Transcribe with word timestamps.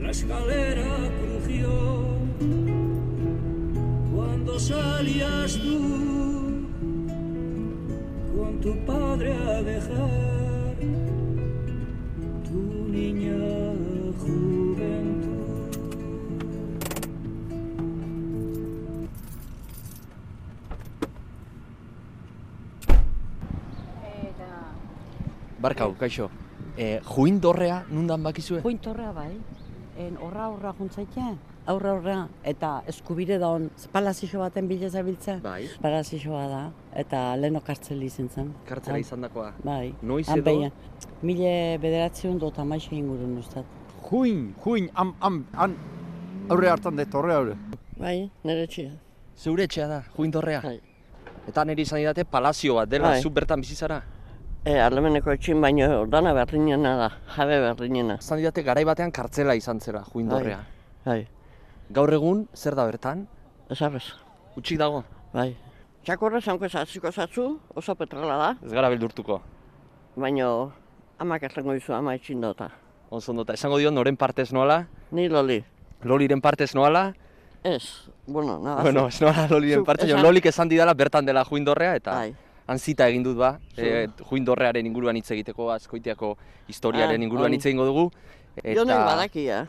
La 0.00 0.10
escalera 0.10 0.96
crujió 1.20 1.70
cuando 4.14 4.58
salías 4.58 5.58
tú 5.58 6.66
con 8.34 8.60
tu 8.60 8.74
padre 8.86 9.32
a 9.34 9.62
dejar 9.62 10.76
tu 12.44 12.88
niña 12.88 13.36
juventud. 14.18 15.30
Barkau, 25.60 25.94
kaixo. 25.94 26.30
E, 26.76 27.00
juin 27.04 27.40
dorrea 27.40 27.84
nundan 27.90 28.22
bakizue? 28.22 28.62
Jointorra 28.62 29.12
bai, 29.12 29.36
en 30.00 30.16
horra 30.24 30.48
horra 30.48 30.72
juntzaite, 30.78 31.22
aurra 31.66 31.92
horra, 31.94 32.16
eta 32.44 32.70
eskubide 32.88 33.36
da 33.38 33.50
hon, 33.52 33.68
palazixo 33.92 34.38
baten 34.40 34.68
bile 34.68 34.88
zabiltza? 34.90 35.36
Bai. 35.44 35.66
Palazixoa 35.82 36.46
da, 36.48 36.60
eta 37.02 37.20
leno 37.36 37.60
kartzeli 37.66 38.06
izan 38.08 38.28
zen. 38.32 38.52
Kartzela 38.68 38.96
Han- 38.96 39.00
izan 39.04 39.20
dakoa. 39.26 39.52
Bai. 39.64 39.94
Noiz 40.02 40.28
edo? 40.28 40.42
behin, 40.44 40.72
Mile 41.22 41.76
bederatzion 41.78 42.38
dut 42.40 42.58
amaixe 42.58 42.94
ingurun 42.96 43.36
ustat. 43.38 43.64
Juin, 44.10 44.54
juin, 44.64 44.88
am, 44.94 45.14
am, 45.20 45.44
han, 45.52 45.74
aurre 46.48 46.68
hartan 46.72 46.96
dut, 46.96 47.14
horre 47.14 47.34
aurre. 47.34 47.56
Bai, 48.00 48.30
nire 48.44 48.66
txia. 48.66 48.94
Zeure 49.36 49.64
etxea 49.68 49.86
da, 49.88 50.02
juin 50.16 50.30
dorrea. 50.32 50.62
Bai. 50.64 50.80
Eta 51.48 51.64
niri 51.64 51.82
izan 51.82 51.98
didate 52.00 52.24
palazio 52.24 52.74
bat 52.80 52.88
dela, 52.88 53.10
Bai. 53.14 53.22
zu 53.22 53.30
bertan 53.30 53.60
bizi 53.60 53.74
zara. 53.76 54.00
E, 54.64 54.76
alemeneko 54.78 55.32
etxin 55.32 55.60
baino 55.62 56.04
dana 56.12 56.34
berdinena 56.36 56.92
da, 56.98 57.06
jabe 57.36 57.56
berdinena. 57.64 58.18
Izan 58.20 58.38
didate 58.42 58.62
garai 58.62 58.84
batean 58.84 59.10
kartzela 59.10 59.54
izan 59.56 59.80
zera, 59.80 60.02
juin 60.12 60.28
Bai. 60.28 60.56
Bai, 61.06 61.20
Gaur 61.90 62.12
egun, 62.12 62.46
zer 62.54 62.74
da 62.76 62.84
bertan? 62.84 63.26
esarrez, 63.70 64.04
Utxik 64.56 64.78
dago? 64.78 65.04
bai. 65.32 65.56
Txakorra 66.04 66.40
zanko 66.40 66.64
esatziko 66.66 67.10
zatzu, 67.12 67.58
oso 67.74 67.94
petrola 67.94 68.36
da, 68.36 68.50
Ez 68.64 68.72
gara 68.72 68.88
beldurtuko. 68.90 69.40
baino 70.16 70.72
amak 71.18 71.42
esango 71.44 71.72
dizu 71.72 71.94
ama 71.94 72.14
etxin 72.14 72.40
dota. 72.40 72.70
Oso 73.10 73.32
ondo, 73.32 73.42
eta 73.42 73.54
esango 73.54 73.78
dio 73.78 73.90
noren 73.90 74.16
partez 74.16 74.52
noala, 74.52 74.86
Ni 75.10 75.28
loli. 75.28 75.64
loliren 76.04 76.40
partez 76.40 76.74
noala, 76.74 77.14
Ez, 77.64 78.08
bueno, 78.26 78.58
nada. 78.58 78.82
bueno, 78.82 79.08
ez 79.08 79.20
noala 79.22 79.48
loliren 79.48 79.84
partez, 79.84 80.08
esan- 80.10 80.22
lolik 80.22 80.46
esan 80.46 80.68
didala 80.68 80.92
bertan 80.94 81.24
dela 81.24 81.44
juin 81.44 81.64
dorrea, 81.64 81.96
eta 81.96 82.12
Bai. 82.14 82.34
Han 82.70 82.78
zita 82.78 83.08
egin 83.10 83.24
dut 83.26 83.34
ba, 83.38 83.56
e, 83.74 84.06
juin 84.28 84.44
dorrearen 84.46 84.86
inguruan 84.86 85.16
hitz 85.18 85.30
egiteko, 85.34 85.72
azkoitiako 85.74 86.36
historiaren 86.70 87.18
Ah, 87.18 87.26
inguruan 87.26 87.52
hitz 87.56 87.66
egingo 87.66 87.86
dugu. 87.88 88.04
Eta 88.54 88.76
Jonek 88.78 89.00
badakia. 89.08 89.66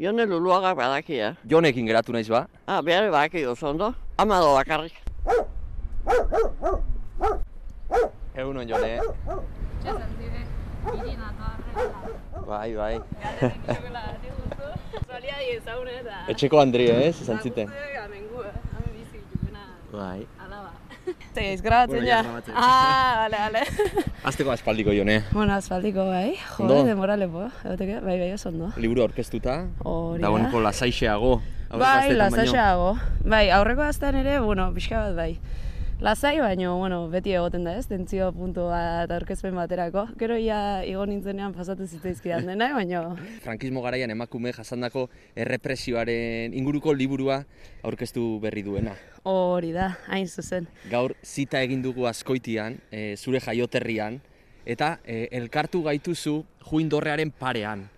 Jone 0.00 0.26
luluaga 0.30 0.70
badakia. 0.78 1.34
Jonekin 1.44 1.90
geratu 1.90 2.14
naiz 2.14 2.28
ba. 2.30 2.46
Ah, 2.66 2.80
behar 2.82 3.10
badaki 3.10 3.44
oso 3.50 3.68
ondo. 3.68 3.94
Ama 4.16 4.38
do 4.40 4.54
bakarrik. 4.54 4.94
Egunon 8.38 8.68
jone. 8.68 9.00
Bai, 12.46 12.74
bai. 12.74 12.94
Kasualidade 14.90 15.50
ezagun 15.56 15.88
eta... 15.98 16.24
Etxeko 16.32 16.60
Andria, 16.62 16.94
ez? 17.10 17.20
Izan 17.22 17.42
ziten. 17.42 17.68
Bai. 19.92 20.39
Zegiz, 21.34 21.60
grabatzen 21.62 22.04
ja. 22.06 22.20
Ah, 22.54 23.26
bale, 23.28 23.38
bale. 23.46 23.62
Azteko 24.28 24.52
aspaldiko 24.52 24.92
jone. 24.96 25.22
bueno, 25.32 25.54
asfaldiko 25.54 26.04
bai. 26.08 26.34
Ondo? 26.58 26.74
Jode, 26.74 26.88
demora 26.88 27.16
lepo. 27.16 27.46
Egoteke, 27.64 28.00
bai, 28.04 28.18
bai, 28.20 28.32
oso 28.34 28.48
ondo. 28.50 28.72
Liburu 28.76 29.02
aurkeztuta. 29.06 29.66
Hori 29.84 30.20
da. 30.20 30.26
Dagoeneko 30.28 30.60
lasaixeago. 30.60 31.40
Bai, 31.70 32.12
lasaixeago. 32.18 32.94
Bai, 33.24 33.48
aurreko 33.54 33.82
astean 33.86 34.16
ere, 34.22 34.40
bueno, 34.40 34.68
pixka 34.74 35.04
bat 35.06 35.16
bai. 35.16 35.32
Lasai, 36.00 36.38
baino, 36.40 36.78
bueno, 36.78 37.10
beti 37.12 37.34
egoten 37.36 37.66
da 37.66 37.74
ez, 37.76 37.82
tentzio 37.84 38.30
puntu 38.32 38.62
bat 38.70 39.10
aurkezpen 39.12 39.52
baterako. 39.52 40.06
Gero 40.16 40.38
ia 40.40 40.80
igo 40.88 41.02
nintzenean 41.04 41.52
pasatu 41.52 41.84
zitzaizkidan 41.84 42.48
dena, 42.48 42.70
baino... 42.72 43.02
Frankismo 43.44 43.82
garaian 43.84 44.08
emakume 44.14 44.54
jasandako 44.56 45.10
errepresioaren 45.36 46.56
inguruko 46.56 46.96
liburua 46.96 47.42
aurkeztu 47.84 48.24
berri 48.40 48.64
duena. 48.64 48.96
Hori 49.28 49.74
da, 49.76 49.90
hain 50.08 50.24
zuzen. 50.24 50.70
Gaur 50.88 51.12
zita 51.20 51.60
egin 51.60 51.84
dugu 51.84 52.08
askoitian, 52.08 52.80
e, 52.88 53.14
zure 53.20 53.44
jaioterrian, 53.44 54.22
eta 54.64 54.94
e, 55.04 55.26
elkartu 55.36 55.84
gaituzu 55.84 56.38
juindorrearen 56.70 57.28
parean. 57.28 57.90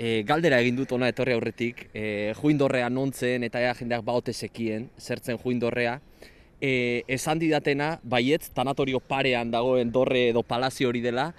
E, 0.00 0.22
galdera 0.24 0.64
egin 0.64 0.80
dut 0.80 0.96
ona 0.96 1.12
etorri 1.12 1.36
aurretik, 1.36 1.90
e, 1.92 2.32
juindorrea 2.40 2.88
nontzen 2.88 3.44
eta 3.44 3.60
ea 3.60 3.76
jendeak 3.76 4.08
baote 4.08 4.32
sekien, 4.32 4.88
zertzen 4.96 5.36
juindorrea. 5.36 5.98
E, 6.60 7.04
esan 7.08 7.40
didatena, 7.40 7.98
baietz, 8.02 8.50
tanatorio 8.52 9.00
parean 9.00 9.50
dagoen 9.50 9.92
dorre 9.92 10.28
edo 10.30 10.42
palazio 10.42 10.90
hori 10.90 11.00
dela, 11.00 11.30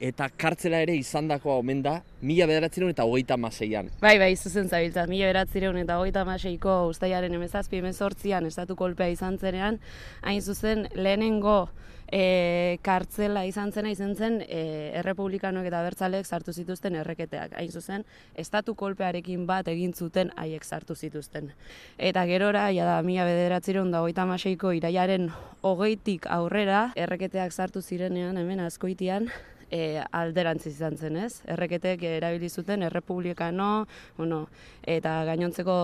eta 0.00 0.28
kartzela 0.36 0.80
ere 0.84 0.96
izandakoa 0.98 1.56
omen 1.60 1.82
da, 1.84 1.98
mila 2.22 2.48
bederatzen 2.50 2.88
eta 2.90 3.06
hogeita 3.06 3.36
maseian. 3.36 3.90
Bai, 4.02 4.18
bai, 4.18 4.34
zuzen 4.36 4.68
zabiltza. 4.68 5.06
Mila 5.10 5.30
beratzireun 5.30 5.78
eta 5.84 5.98
hogeita 6.00 6.24
amaseiko 6.26 6.84
ustaiaren 6.90 7.34
emezazpi 7.34 7.78
emezortzian 7.82 8.46
estatu 8.46 8.76
kolpea 8.76 9.08
izan 9.14 9.38
zenean, 9.38 9.80
hain 10.22 10.42
zuzen 10.42 10.88
lehenengo 10.94 11.68
e, 12.10 12.78
kartzela 12.82 13.44
izan 13.48 13.72
zena 13.72 13.90
izan 13.90 14.14
zen 14.14 14.40
e, 14.42 14.90
errepublikanoek 15.00 15.66
eta 15.70 15.82
bertzaleek 15.86 16.26
sartu 16.26 16.52
zituzten 16.52 16.98
erreketeak. 17.00 17.54
Hain 17.58 17.72
zuzen, 17.72 18.04
estatu 18.34 18.74
kolpearekin 18.78 19.46
bat 19.46 19.68
egin 19.72 19.94
zuten 19.94 20.30
haiek 20.36 20.64
sartu 20.64 20.94
zituzten. 20.94 21.52
Eta 21.98 22.26
gerora, 22.26 22.68
ja 22.74 22.86
da, 22.88 23.00
mila 23.02 23.26
bederatzireun 23.28 23.90
da 23.94 24.02
hogeita 24.04 24.26
amaseiko 24.26 24.74
iraiaren 24.76 25.30
hogeitik 25.62 26.28
aurrera, 26.30 26.90
erreketeak 26.96 27.52
sartu 27.52 27.82
zirenean 27.82 28.36
hemen 28.36 28.60
askoitian, 28.66 29.30
e, 29.70 30.02
alderantz 30.12 30.66
izan 30.70 30.96
zen, 30.96 31.16
ez? 31.16 31.42
Erreketek 31.50 32.02
erabili 32.08 32.48
zuten 32.48 32.82
errepublikano, 32.86 33.86
bueno, 34.16 34.44
eta 34.82 35.16
gainontzeko 35.28 35.76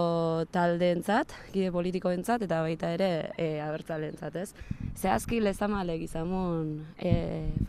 taldeentzat, 0.53 1.35
kide 1.55 1.71
politikoentzat 1.75 2.47
eta 2.49 2.63
baita 2.67 2.93
ere 2.97 3.11
e, 3.37 3.53
abertzaleentzat, 3.65 4.37
ez? 4.37 4.51
Zehazki 4.97 5.41
lezamalek 5.41 6.05
izamon 6.09 6.77
e, 6.99 7.15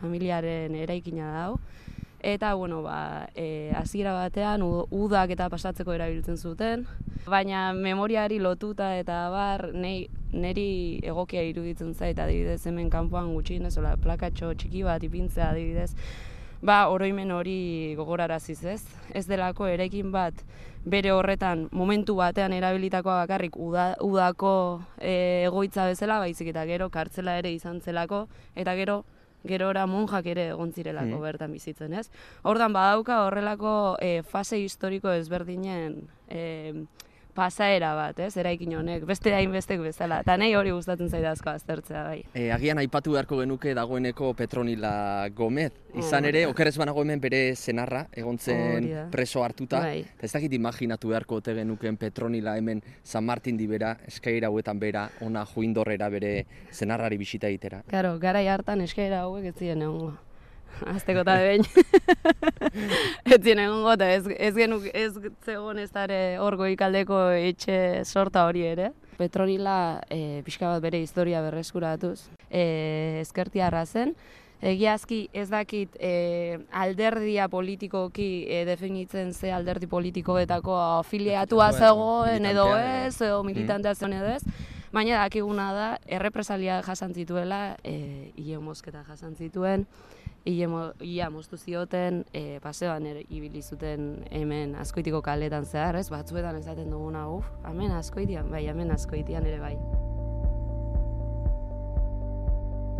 familiaren 0.01 0.75
eraikina 0.83 1.31
dau, 1.37 1.55
Eta, 2.21 2.53
bueno, 2.53 2.83
ba, 2.83 3.29
e, 3.33 3.73
hasiera 3.73 4.11
batean 4.13 4.61
udak 4.61 5.31
eta 5.33 5.47
pasatzeko 5.49 5.95
erabiltzen 5.95 6.37
zuten, 6.37 6.83
baina 7.25 7.71
memoriari 7.73 8.37
lotuta 8.37 8.91
eta 8.99 9.23
bar, 9.33 9.71
nei, 9.73 10.05
neri 10.33 10.99
egokia 11.03 11.41
iruditzen 11.43 11.93
zait, 11.93 12.19
adibidez 12.19 12.65
hemen 12.67 12.89
kanpoan 12.89 13.33
gutxienez, 13.35 13.77
ola, 13.77 13.95
plakatxo 13.97 14.53
txiki 14.53 14.83
bat 14.83 15.03
ipintzea 15.03 15.49
adibidez, 15.51 15.93
ba, 16.61 16.87
oroimen 16.89 17.31
hori 17.31 17.93
gogoraraziz 17.97 18.63
ez. 18.65 18.81
Ez 19.13 19.25
delako 19.27 19.65
erekin 19.67 20.11
bat 20.11 20.33
bere 20.85 21.11
horretan 21.13 21.67
momentu 21.71 22.15
batean 22.15 22.53
erabilitakoa 22.53 23.19
bakarrik 23.25 23.57
uda, 23.57 23.95
udako 24.01 24.81
e, 24.99 25.43
egoitza 25.47 25.85
bezala, 25.85 26.19
baizik 26.19 26.47
eta 26.53 26.65
gero 26.65 26.89
kartzela 26.89 27.37
ere 27.37 27.51
izan 27.53 27.81
zelako, 27.81 28.27
eta 28.55 28.75
gero 28.75 29.03
gerora 29.43 29.87
monjak 29.89 30.25
ere 30.29 30.47
egon 30.53 30.71
zirelako 30.71 31.15
Mhm. 31.17 31.21
bertan 31.21 31.51
bizitzen, 31.51 31.93
ez? 31.93 32.11
Hordan 32.43 32.73
badauka 32.73 33.23
horrelako 33.25 33.97
e, 33.99 34.21
fase 34.21 34.59
historiko 34.61 35.09
ezberdinen 35.09 35.95
e, 36.29 36.73
pasaera 37.33 37.93
bat, 37.95 38.19
ez? 38.19 38.35
Eraikin 38.37 38.73
honek, 38.77 39.05
beste 39.05 39.33
hainbestek 39.35 39.79
bezala. 39.81 40.21
Eta 40.25 40.37
nahi 40.37 40.53
hori 40.55 40.71
gustatzen 40.71 41.09
zaidazko 41.09 41.49
aztertzea, 41.49 42.03
bai. 42.03 42.23
E, 42.33 42.49
agian 42.51 42.77
aipatu 42.81 43.13
beharko 43.15 43.39
genuke 43.41 43.73
dagoeneko 43.77 44.33
Petronila 44.37 45.27
Gomez. 45.35 45.71
Izan 45.95 46.23
Hori 46.23 46.29
ere, 46.29 46.41
da. 46.45 46.49
okerez 46.53 46.77
banago 46.79 47.01
hemen 47.03 47.19
bere 47.19 47.55
senarra, 47.55 48.05
egon 48.15 48.37
zen 48.39 48.61
Hori 48.77 48.91
da. 48.93 49.05
preso 49.11 49.43
hartuta. 49.43 49.79
Bai. 49.83 49.99
Eta 50.17 50.25
ez 50.25 50.31
dakit 50.31 50.53
imaginatu 50.53 51.09
beharko 51.11 51.35
ote 51.41 51.53
genuken 51.55 51.97
Petronila 51.97 52.55
hemen 52.57 52.81
San 53.03 53.25
Martin 53.25 53.57
dibera, 53.57 53.97
eskaira 54.07 54.47
hauetan 54.47 54.79
bera, 54.79 55.09
ona 55.21 55.45
juindorrera 55.45 56.09
bere 56.09 56.45
senarrari 56.71 57.17
bisita 57.17 57.47
egitera. 57.47 57.83
Claro, 57.87 58.17
garai 58.19 58.47
hartan 58.47 58.81
eskaera 58.81 59.21
hauek 59.27 59.45
ez 59.51 59.55
ziren 59.55 59.81
egongo. 59.81 60.13
Azteko 60.91 61.23
eta 61.23 61.35
behin. 61.37 61.65
ez 63.33 63.39
ziren 63.41 63.63
egongo 63.65 63.93
eta 63.93 64.09
ez, 64.15 64.25
ez 64.37 64.53
genuk 64.55 64.87
ez 64.93 65.11
zegoen 65.45 65.79
ez 65.83 65.89
dare 65.93 66.19
hor 66.41 66.57
goikaldeko 66.59 67.29
etxe 67.37 67.77
sorta 68.05 68.45
hori 68.49 68.65
ere. 68.67 68.91
Petronila 69.19 70.01
e, 70.09 70.41
pixka 70.45 70.69
bat 70.71 70.81
bere 70.81 71.01
historia 71.03 71.43
berreskuratuz. 71.45 72.19
E, 72.49 73.21
ezkertiarra 73.21 73.85
zen. 73.85 74.15
Egiazki 74.61 75.23
ez 75.33 75.47
dakit 75.49 75.95
e, 75.97 76.59
alderdia 76.77 77.47
politikoki 77.49 78.45
e, 78.45 78.61
definitzen 78.65 79.33
ze 79.33 79.49
alderdi 79.53 79.87
politikoetako 79.89 80.75
afiliatua 81.01 81.71
zegoen 81.73 82.45
edo 82.45 82.67
ez, 82.77 83.15
edo 83.21 83.41
militantea 83.43 83.95
zen 83.95 84.13
edo 84.19 84.35
ez. 84.35 84.43
Baina 84.91 85.21
dakiguna 85.23 85.69
da, 85.73 85.85
errepresalia 86.05 86.81
jasan 86.83 87.13
zituela, 87.15 87.77
e, 87.83 88.31
ile 88.35 88.57
mosketa 88.59 89.05
jasan 89.07 89.35
zituen, 89.35 89.87
Ile, 90.43 90.65
mo- 90.67 90.93
moztu 91.31 91.55
zioten, 91.55 92.25
e, 92.33 92.59
paseoan 92.59 93.05
ere 93.05 93.21
ibili 93.29 93.61
zuten 93.61 94.25
hemen 94.31 94.73
askoitiko 94.75 95.21
kaletan 95.21 95.65
zehar, 95.65 95.95
ez? 95.95 96.09
Batzuetan 96.09 96.55
esaten 96.57 96.89
duguna, 96.89 97.27
uf, 97.29 97.45
hemen 97.63 97.91
askoitian, 97.91 98.49
bai, 98.49 98.65
hemen 98.65 98.89
askoitian 98.91 99.45
ere 99.45 99.59
bai. 99.59 99.77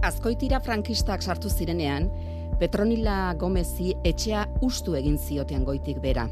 Azkoitira 0.04 0.60
frankistak 0.60 1.22
sartu 1.24 1.50
zirenean, 1.50 2.12
Petronila 2.60 3.34
Gomezi 3.40 3.96
etxea 4.06 4.46
ustu 4.62 4.94
egin 4.96 5.18
zioten 5.18 5.64
goitik 5.66 5.98
bera. 6.00 6.28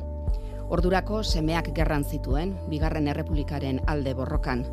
Ordurako 0.70 1.24
semeak 1.24 1.74
gerran 1.74 2.04
zituen, 2.04 2.54
bigarren 2.70 3.08
errepublikaren 3.08 3.82
alde 3.88 4.14
borrokan. 4.14 4.64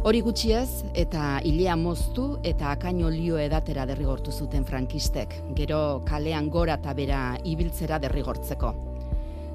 Hori 0.00 0.22
gutxiez 0.24 0.86
eta 0.96 1.42
hilea 1.44 1.74
moztu 1.76 2.22
eta 2.48 2.70
akaino 2.72 3.10
lio 3.12 3.36
edatera 3.36 3.82
derrigortu 3.84 4.32
zuten 4.32 4.62
frankistek, 4.64 5.34
gero 5.58 6.00
kalean 6.08 6.46
gora 6.48 6.78
eta 6.80 6.94
bera 6.96 7.18
ibiltzera 7.44 7.98
derrigortzeko. 8.00 8.70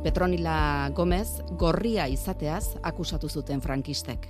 Petronila 0.03 0.91
Gomez 0.93 1.41
gorria 1.57 2.05
izateaz 2.13 2.75
akusatu 2.85 3.25
zuten 3.25 3.63
frankistek. 3.63 4.27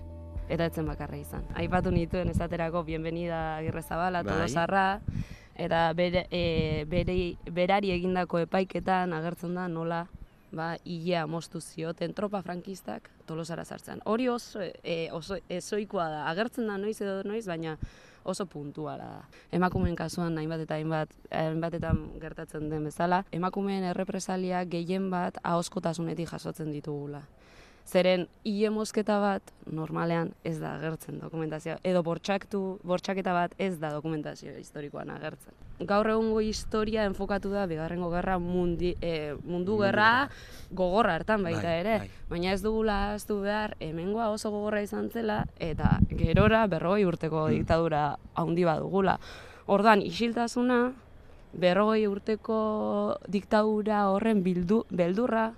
Eta 0.48 0.70
etzen 0.72 0.88
bakarra 0.88 1.20
izan. 1.20 1.44
Aipatu 1.52 1.92
nituen 1.92 2.32
esaterako 2.32 2.86
Bienvenida 2.88 3.58
Agirrezabala, 3.58 4.24
Bai. 4.24 4.38
Tolosarra, 4.38 4.86
eta 5.68 5.82
bere, 6.00 6.30
e, 6.32 6.86
bere, 6.88 7.18
berari 7.52 7.92
egindako 7.92 8.40
epaiketan 8.46 9.12
agertzen 9.20 9.60
da 9.60 9.68
nola 9.68 10.06
ba, 10.56 10.78
ilea 10.86 11.28
moztu 11.28 11.60
zioten 11.60 12.16
tropa 12.16 12.40
frankistak 12.40 13.12
Tolosara 13.26 13.66
sartzen. 13.66 14.02
Hori 14.06 14.28
oso, 14.30 14.62
e, 14.62 15.10
oso 15.12 15.38
ezoikoa 15.50 16.10
da, 16.10 16.26
agertzen 16.30 16.68
da 16.70 16.78
noiz 16.78 17.00
edo 17.02 17.22
noiz, 17.26 17.46
baina 17.48 17.78
oso 18.26 18.46
puntuala 18.50 19.06
da. 19.06 19.24
Emakumeen 19.54 19.96
kasuan 19.96 20.38
hainbat 20.38 20.66
eta 20.66 20.78
hainbat, 20.80 21.14
hainbatetan 21.32 22.02
gertatzen 22.22 22.70
den 22.70 22.86
bezala, 22.90 23.24
emakumeen 23.32 23.86
errepresalia 23.92 24.64
gehien 24.66 25.10
bat 25.14 25.38
ahoskotasunetik 25.44 26.32
jasotzen 26.34 26.72
ditugula. 26.74 27.22
Zeren 27.86 28.24
hile 28.44 28.72
mozketa 28.74 29.20
bat 29.22 29.52
normalean 29.70 30.32
ez 30.44 30.56
da 30.58 30.72
agertzen 30.80 31.20
dokumentazio 31.22 31.76
edo 31.86 32.02
bortxaktu 32.04 32.62
bortxaketa 32.84 33.34
bat 33.36 33.54
ez 33.62 33.76
da 33.80 33.92
dokumentazio 33.94 34.56
historikoan 34.58 35.12
agertzen. 35.14 35.54
Gaur 35.86 36.10
egungo 36.10 36.40
historia 36.42 37.04
enfokatu 37.06 37.52
da 37.54 37.68
bigarrengo 37.70 38.10
gerra 38.10 38.40
mundi, 38.40 38.96
eh, 39.02 39.36
mundu 39.44 39.78
gerra 39.84 40.30
gogorra 40.72 41.14
hartan 41.20 41.44
baita 41.44 41.62
Bai, 41.68 41.80
ere, 41.80 41.98
bai. 42.00 42.10
baina 42.30 42.54
ez 42.54 42.62
dugula 42.64 42.96
ahaztu 43.10 43.38
behar 43.44 43.76
hemengoa 43.80 44.30
oso 44.34 44.50
gogorra 44.50 44.82
izan 44.82 45.12
zela 45.12 45.44
eta 45.60 46.00
gerora 46.10 46.66
berrogei 46.68 47.06
urteko 47.06 47.50
diktadura 47.50 48.16
handi 48.34 48.66
badugula. 48.66 49.20
Ordan 49.68 50.02
isiltasuna 50.02 50.94
berrogei 51.54 52.08
urteko 52.08 53.18
diktadura 53.28 54.08
horren 54.10 54.42
bildu, 54.44 54.86
beldurra 54.90 55.52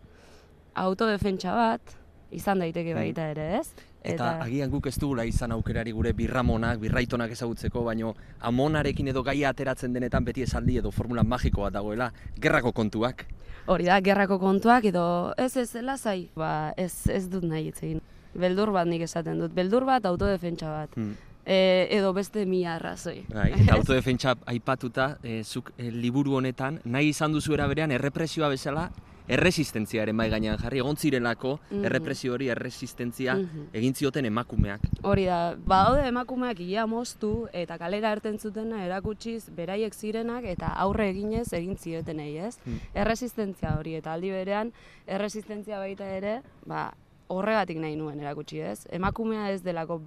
autodefentsa 0.76 1.56
bat 1.56 1.96
izan 2.32 2.60
daiteke 2.60 2.94
baita 2.96 3.30
ere, 3.32 3.48
ez? 3.60 3.68
Eta, 4.08 4.38
agian 4.44 4.72
guk 4.72 4.88
ez 4.88 4.96
dugula 5.00 5.26
izan 5.28 5.52
aukerari 5.56 5.92
gure 5.92 6.14
birramonak, 6.16 6.80
birraitonak 6.80 7.34
ezagutzeko, 7.36 7.84
baino 7.84 8.14
amonarekin 8.50 9.12
edo 9.12 9.24
gaia 9.24 9.52
ateratzen 9.52 9.94
denetan 9.94 10.26
beti 10.28 10.46
esaldi 10.46 10.78
edo 10.80 10.92
formula 10.96 11.24
magiko 11.24 11.66
bat 11.66 11.76
dagoela, 11.76 12.12
gerrako 12.40 12.72
kontuak. 12.78 13.26
Hori 13.68 13.90
da, 13.90 14.00
gerrako 14.00 14.40
kontuak 14.40 14.86
edo 14.88 15.34
ez 15.38 15.56
ez 15.60 15.74
lasai, 15.84 16.30
ba, 16.36 16.74
ez, 16.78 17.08
ez 17.12 17.26
dut 17.30 17.44
nahi 17.44 17.68
hitz 17.68 17.82
egin. 17.84 18.04
Beldur 18.38 18.72
bat 18.72 18.88
nik 18.88 19.04
esaten 19.04 19.42
dut, 19.42 19.56
beldur 19.56 19.84
bat 19.88 20.06
autodefentsa 20.06 20.72
bat. 20.72 20.96
Hmm. 20.96 21.16
E, 21.48 21.88
edo 21.96 22.12
beste 22.16 22.44
mila 22.46 22.76
arrazoi. 22.76 23.22
Bai, 23.32 23.50
eta 23.56 23.76
autodefentsa 23.80 24.36
aipatuta, 24.52 25.14
e, 25.24 25.42
zuk 25.44 25.74
e, 25.78 25.90
liburu 25.92 26.38
honetan, 26.40 26.80
nahi 26.86 27.12
izan 27.12 27.36
duzu 27.36 27.56
era 27.56 27.68
berean 27.72 27.92
errepresioa 27.96 28.52
bezala, 28.52 28.90
erresistentziaren 29.28 30.18
bai 30.18 30.30
gainean 30.30 30.58
jarri, 30.58 30.80
egon 30.80 30.96
zirelako, 30.98 31.60
Mhm. 31.70 31.86
errepresio 31.86 32.34
hori, 32.34 32.48
erresistentzia, 32.50 33.36
Mhm. 33.36 33.68
egin 33.74 33.94
zioten 33.94 34.26
emakumeak. 34.26 34.82
Hori 35.04 35.26
da, 35.26 35.56
badaude 35.56 36.08
emakumeak 36.08 36.60
ia 36.60 36.86
moztu 36.88 37.48
eta 37.54 37.78
kalera 37.78 38.12
erten 38.12 38.40
zutena 38.40 38.86
erakutsiz 38.86 39.50
beraiek 39.50 39.94
zirenak 39.94 40.46
eta 40.46 40.68
aurre 40.68 41.10
eginez 41.10 41.52
egin 41.54 41.78
ziotenei, 41.78 42.38
ez? 42.38 42.58
Hmm. 42.66 42.80
Erresistentzia 42.94 43.78
hori 43.78 43.96
eta 43.96 44.14
aldi 44.14 44.30
berean 44.32 44.72
erresistentzia 45.08 45.80
baita 45.80 46.06
ere, 46.06 46.42
ba, 46.66 46.94
horregatik 47.30 47.78
nahi 47.78 47.96
nuen 47.98 48.20
erakutsi, 48.20 48.60
ez? 48.62 48.86
Emakumea 48.90 49.52
ez 49.52 49.62
delako 49.62 50.02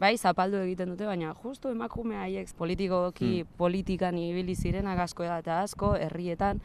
bai 0.00 0.16
zapaldu 0.16 0.56
egiten 0.56 0.88
dute, 0.88 1.04
baina 1.04 1.34
justu 1.42 1.68
emakumea 1.68 2.22
haiek 2.22 2.48
politikoki 2.56 3.44
politikan 3.58 4.16
ibili 4.18 4.54
zirenak 4.54 4.98
asko 4.98 5.22
eta 5.24 5.60
asko 5.62 5.94
herrietan 5.94 6.60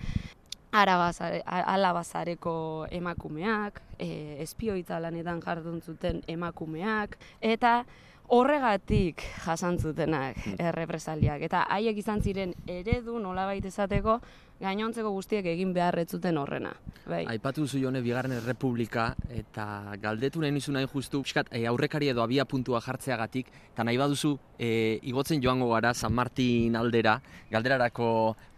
Arabazare, 0.71 1.41
alabazareko 1.45 2.87
emakumeak, 2.91 3.81
e, 3.97 4.41
espioitza 4.43 4.99
lanetan 4.99 5.41
jardun 5.41 5.81
zuten 5.81 6.21
emakumeak, 6.27 7.17
eta 7.41 7.85
horregatik 8.27 9.23
jasan 9.45 9.79
zutenak 9.79 10.37
errepresaliak. 10.59 11.41
Eta 11.47 11.63
haiek 11.71 11.97
izan 12.03 12.21
ziren 12.21 12.53
eredu 12.67 13.19
nolabait 13.23 13.65
esateko, 13.65 14.19
gainontzeko 14.59 15.11
guztiek 15.13 15.45
egin 15.53 15.73
behar 15.73 15.97
ez 16.01 16.09
zuten 16.11 16.37
horrena. 16.37 16.73
Bai. 17.07 17.21
Aipatu 17.31 17.63
duzu 17.63 17.79
jone 17.79 18.01
bigarren 18.03 18.33
errepublika 18.35 19.13
eta 19.31 19.95
galdetu 20.01 20.41
nahi 20.43 20.51
nizu 20.51 20.73
nahi 20.75 20.89
justu 20.91 21.21
pixkat 21.23 21.53
e, 21.55 21.63
aurrekari 21.69 22.09
edo 22.11 22.23
abia 22.23 22.45
puntua 22.45 22.81
jartzeagatik 22.83 23.51
eta 23.71 23.85
nahi 23.87 23.99
baduzu 24.01 24.33
e, 24.59 24.99
igotzen 25.07 25.41
joango 25.43 25.69
gara 25.71 25.93
San 25.93 26.13
Martin 26.13 26.75
aldera 26.75 27.21
galderarako 27.51 28.09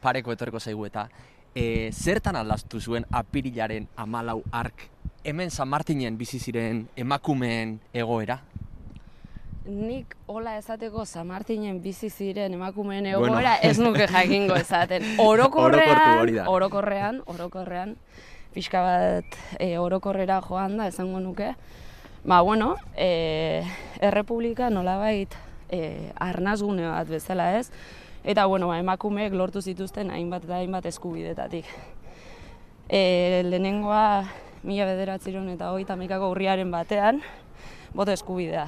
pareko 0.02 0.34
etorreko 0.34 0.60
zaigu 0.60 0.88
eta 0.88 1.06
e, 1.60 1.92
zertan 1.92 2.38
aldaztu 2.40 2.80
zuen 2.80 3.06
apirilaren 3.12 3.88
amalau 4.00 4.42
ark 4.52 4.88
hemen 5.28 5.52
San 5.52 5.68
Martinen 5.68 6.18
bizi 6.18 6.40
ziren 6.40 6.86
emakumeen 6.96 7.80
egoera 7.94 8.40
Nik 9.70 10.16
hola 10.32 10.56
esateko 10.58 11.04
San 11.06 11.28
Martinen 11.30 11.82
bizi 11.84 12.10
ziren 12.10 12.56
emakumeen 12.56 13.04
Bueno. 13.12 13.34
egoera 13.36 13.58
ez 13.62 13.78
nuke 13.78 14.08
jakingo 14.08 14.56
esaten. 14.64 15.04
Orokorrean, 15.22 16.48
orokorrean, 16.48 17.20
orokorrean, 17.30 17.94
pixka 18.56 18.82
bat 18.82 19.38
e, 19.60 19.78
orokorrera 19.78 20.40
joan 20.48 20.80
da 20.80 20.88
esango 20.90 21.20
nuke. 21.22 21.52
Ba, 22.24 22.42
bueno, 22.42 22.78
e, 22.98 23.62
errepublika 24.02 24.72
nolabait 24.74 25.36
e, 25.70 26.10
arnazgune 26.18 26.88
bat 26.90 27.08
bezala 27.12 27.52
ez. 27.60 27.70
Eta, 28.24 28.46
bueno, 28.46 28.68
ba, 28.68 28.80
emakumeek 28.80 29.34
lortu 29.34 29.62
zituzten 29.62 30.12
hainbat 30.12 30.44
eta 30.44 30.58
hainbat 30.60 30.86
eskubidetatik. 30.86 31.66
E, 32.90 33.42
lehenengoa, 33.46 34.26
mila 34.64 34.86
bederatziron 34.90 35.48
eta 35.54 35.72
hogeita 35.72 35.94
hamikako 35.96 36.32
urriaren 36.34 36.72
batean, 36.72 37.22
boto 37.96 38.12
eskubidea 38.12 38.68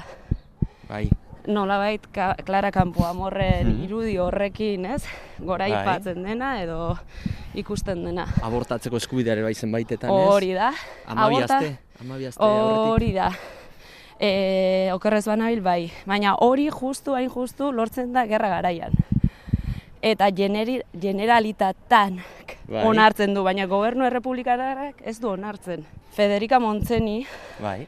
bai 0.90 1.10
nolabait 1.48 2.04
ka, 2.14 2.36
Clara 2.46 2.70
Campoamorren 2.72 3.66
Mhm. 3.68 3.84
irudi 3.84 4.18
horrekin, 4.22 4.86
ez? 4.86 5.04
Gora 5.40 5.68
Bai. 5.68 6.00
dena 6.24 6.62
edo 6.62 6.98
ikusten 7.56 8.04
dena. 8.06 8.28
abortatzeko 8.44 8.98
eskubideare 8.98 9.42
bai 9.42 9.56
zenbaitetan 9.56 10.12
ez 10.12 10.28
Hori 10.30 10.54
da. 10.54 10.72
amabi 11.08 11.36
Aborta- 11.38 11.58
aste 11.58 11.80
amabi 12.00 12.30
Hori 12.38 13.12
da. 13.14 13.32
E, 14.20 14.92
okerrez 14.94 15.26
banabil 15.26 15.62
bai, 15.62 15.92
baina 16.06 16.36
hori 16.36 16.70
justu 16.70 17.16
hain 17.16 17.30
justu 17.30 17.72
lortzen 17.72 18.14
da 18.14 18.28
gerra 18.28 18.50
garaian. 18.50 18.92
Eta 20.02 20.32
generi, 20.34 20.80
generalitatan 21.00 22.16
Bai. 22.68 22.86
onartzen 22.88 23.36
du, 23.36 23.44
baina 23.46 23.68
gobernu 23.70 24.06
errepublikanak 24.08 25.02
ez 25.06 25.20
du 25.22 25.30
onartzen. 25.30 25.84
Federica 26.16 26.60
Montzeni, 26.60 27.26
bai 27.62 27.88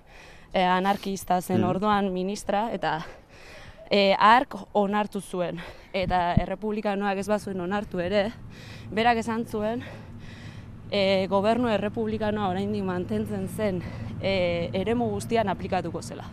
e, 0.53 0.61
anarkista 0.61 1.41
zen 1.41 1.61
Mhm. 1.61 1.69
orduan 1.69 2.13
ministra, 2.13 2.69
eta 2.71 2.99
e, 3.89 4.13
ark 4.19 4.55
onartu 4.73 5.21
zuen. 5.21 5.59
Eta 5.93 6.33
errepublikanoak 6.35 7.17
ez 7.17 7.27
bazuen 7.27 7.59
onartu 7.61 7.99
ere, 7.99 8.31
berak 8.91 9.17
esan 9.17 9.45
zuen, 9.45 9.81
e, 10.91 11.25
gobernu 11.29 11.67
errepublikanoa 11.69 12.49
oraindik 12.49 12.83
mantentzen 12.83 13.47
zen 13.49 13.81
e, 14.21 14.69
eremu 14.73 15.09
guztian 15.09 15.49
aplikatuko 15.49 16.01
zela. 16.01 16.23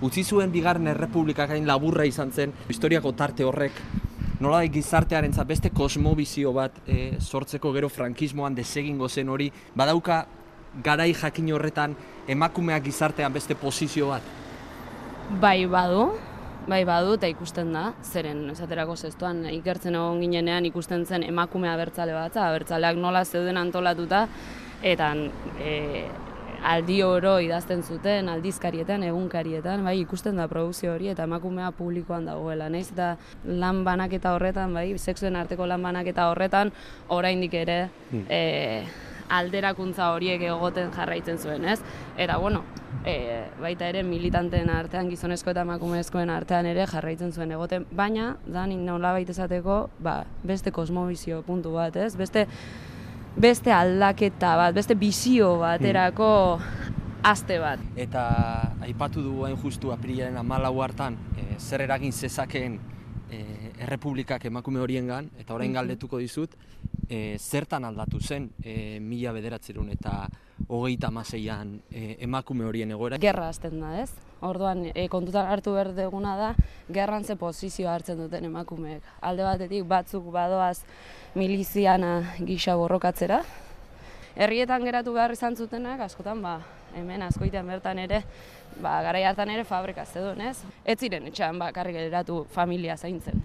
utzi 0.00 0.22
zuen 0.24 0.52
bigarren 0.52 0.86
errepublikak 0.86 1.50
hain 1.50 1.66
laburra 1.66 2.04
izan 2.04 2.30
zen, 2.32 2.52
historiako 2.68 3.12
tarte 3.12 3.44
horrek 3.44 3.72
nola 4.40 4.62
gizartearentzat 4.70 5.46
beste 5.46 5.70
kosmobizio 5.74 6.52
bat 6.54 6.76
e, 6.86 7.16
sortzeko 7.18 7.72
gero 7.74 7.88
frankismoan 7.90 8.54
desegingo 8.54 9.08
zen 9.08 9.28
hori, 9.28 9.50
badauka 9.76 10.24
garai 10.84 11.12
jakin 11.14 11.52
horretan 11.52 11.96
emakumeak 12.28 12.84
gizartean 12.84 13.32
beste 13.32 13.56
posizio 13.58 14.12
bat. 14.12 14.22
Bai 15.40 15.66
badu, 15.66 16.06
bai 16.68 16.84
badu 16.88 17.16
eta 17.18 17.28
ikusten 17.28 17.72
da, 17.74 17.88
zeren 18.04 18.46
esaterako 18.52 18.96
zestuan 18.96 19.44
ikertzen 19.50 19.96
egon 19.98 20.22
ginenean 20.22 20.68
ikusten 20.68 21.04
zen 21.06 21.26
emakume 21.26 21.68
abertzale 21.72 22.14
batza, 22.16 22.46
abertzaleak 22.48 22.96
nola 22.96 23.24
zeuden 23.24 23.58
antolatuta, 23.60 24.26
eta 24.82 25.10
e, 25.58 25.74
aldi 26.62 27.02
oro 27.02 27.38
idazten 27.42 27.82
zuten, 27.82 28.28
aldizkarietan, 28.28 29.04
egunkarietan, 29.08 29.84
bai, 29.84 29.98
ikusten 30.02 30.38
da 30.40 30.48
produkzio 30.50 30.94
hori 30.94 31.12
eta 31.12 31.26
emakumea 31.28 31.70
publikoan 31.76 32.26
dagoela. 32.28 32.68
Naiz 32.72 32.88
eta 32.92 33.14
lan 33.44 33.84
banaketa 33.86 34.34
horretan, 34.36 34.74
bai, 34.74 34.90
sexuen 34.98 35.36
arteko 35.36 35.66
lan 35.66 35.82
banaketa 35.82 36.28
horretan, 36.32 36.72
oraindik 37.14 37.54
ere 37.54 37.78
e, 38.28 38.40
alderakuntza 39.28 40.10
horiek 40.14 40.42
egoten 40.48 40.92
jarraitzen 40.94 41.38
zuen, 41.38 41.64
ez? 41.68 41.78
Eta, 42.16 42.38
bueno, 42.40 42.62
e, 43.04 43.44
baita 43.60 43.88
ere 43.92 44.02
militanteen 44.06 44.70
artean, 44.72 45.10
gizonezko 45.12 45.52
eta 45.52 45.64
emakumezkoen 45.66 46.30
artean 46.32 46.66
ere 46.70 46.86
jarraitzen 46.88 47.32
zuen 47.32 47.52
egoten, 47.56 47.86
baina, 47.92 48.36
da, 48.46 48.66
nolabait 48.66 49.28
esateko, 49.30 49.80
ba, 50.00 50.22
beste 50.42 50.72
kosmobizio 50.72 51.42
puntu 51.46 51.74
bat, 51.76 51.96
ez? 51.96 52.14
Beste, 52.16 52.46
beste 53.38 53.72
aldaketa 53.72 54.56
bat, 54.58 54.74
beste 54.74 54.96
bizio 54.98 55.54
baterako 55.62 56.28
aste 57.28 57.58
bat. 57.62 57.82
Eta 57.96 58.24
aipatu 58.82 59.22
du 59.22 59.44
hain 59.46 59.56
justu 59.62 59.92
apirilaren 59.94 60.36
amalau 60.40 60.74
hartan, 60.82 61.18
e, 61.38 61.54
zer 61.58 61.84
eragin 61.86 62.12
zezakeen 62.12 62.78
e, 63.30 63.42
errepublikak 63.84 64.48
emakume 64.50 64.82
horiengan, 64.82 65.30
eta 65.38 65.54
orain 65.54 65.72
galdetuko 65.72 66.18
dizut, 66.18 66.56
e, 67.08 67.38
zertan 67.38 67.84
aldatu 67.84 68.20
zen 68.20 68.50
e, 68.62 68.98
mila 69.00 69.32
bederatzerun 69.36 69.90
eta 69.94 70.20
hogeita 70.68 71.08
amaseian 71.08 71.76
e, 71.90 72.16
emakume 72.26 72.66
horien 72.66 72.90
egoera. 72.90 73.20
Gerra 73.22 73.48
hasten 73.48 73.78
da, 73.80 73.94
ez? 74.02 74.10
Orduan, 74.44 74.84
e, 74.94 75.06
kontutan 75.10 75.48
hartu 75.50 75.72
behar 75.74 75.92
duguna 75.96 76.36
da, 76.38 76.50
gerran 76.94 77.24
ze 77.24 77.36
posizio 77.36 77.88
hartzen 77.90 78.18
duten 78.20 78.44
emakumeek. 78.50 79.02
Alde 79.20 79.46
batetik 79.46 79.86
batzuk 79.88 80.28
badoaz 80.34 80.82
miliziana 81.38 82.34
gisa 82.42 82.74
borrokatzera. 82.76 83.42
Herrietan 84.38 84.84
geratu 84.86 85.14
behar 85.14 85.32
izan 85.34 85.56
zutenak, 85.56 86.02
askotan, 86.04 86.42
ba, 86.42 86.58
hemen 86.94 87.22
askoitean 87.26 87.66
bertan 87.66 87.98
ere, 88.02 88.22
ba, 88.82 88.98
garai 89.06 89.24
hartan 89.26 89.50
ere 89.54 89.64
fabrika 89.66 90.04
zedun, 90.06 90.42
ez? 90.50 90.56
Ez 90.84 90.98
ziren 90.98 91.26
etxean 91.30 91.58
bakarrik 91.58 91.98
geratu 91.98 92.44
familia 92.54 92.96
zaintzen. 92.96 93.42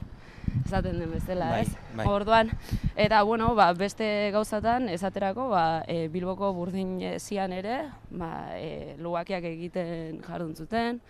Esaten 0.65 0.99
den 0.99 1.11
bezala, 1.11 1.49
Bai, 1.49 1.61
ez? 1.61 1.73
bai. 1.95 2.05
Orduan, 2.07 2.49
eta 2.95 3.21
bueno, 3.23 3.53
ba, 3.55 3.71
beste 3.73 4.29
gauzatan, 4.33 4.87
esaterako, 4.89 5.49
ba, 5.49 5.83
e, 5.87 6.07
Bilboko 6.13 6.51
burdin 6.53 6.95
zian 7.19 7.51
ere, 7.53 7.89
ba, 8.09 8.29
e, 8.57 8.95
lugakiak 8.97 9.43
egiten 9.43 10.21
jardun 10.25 10.55
zuten. 10.55 11.01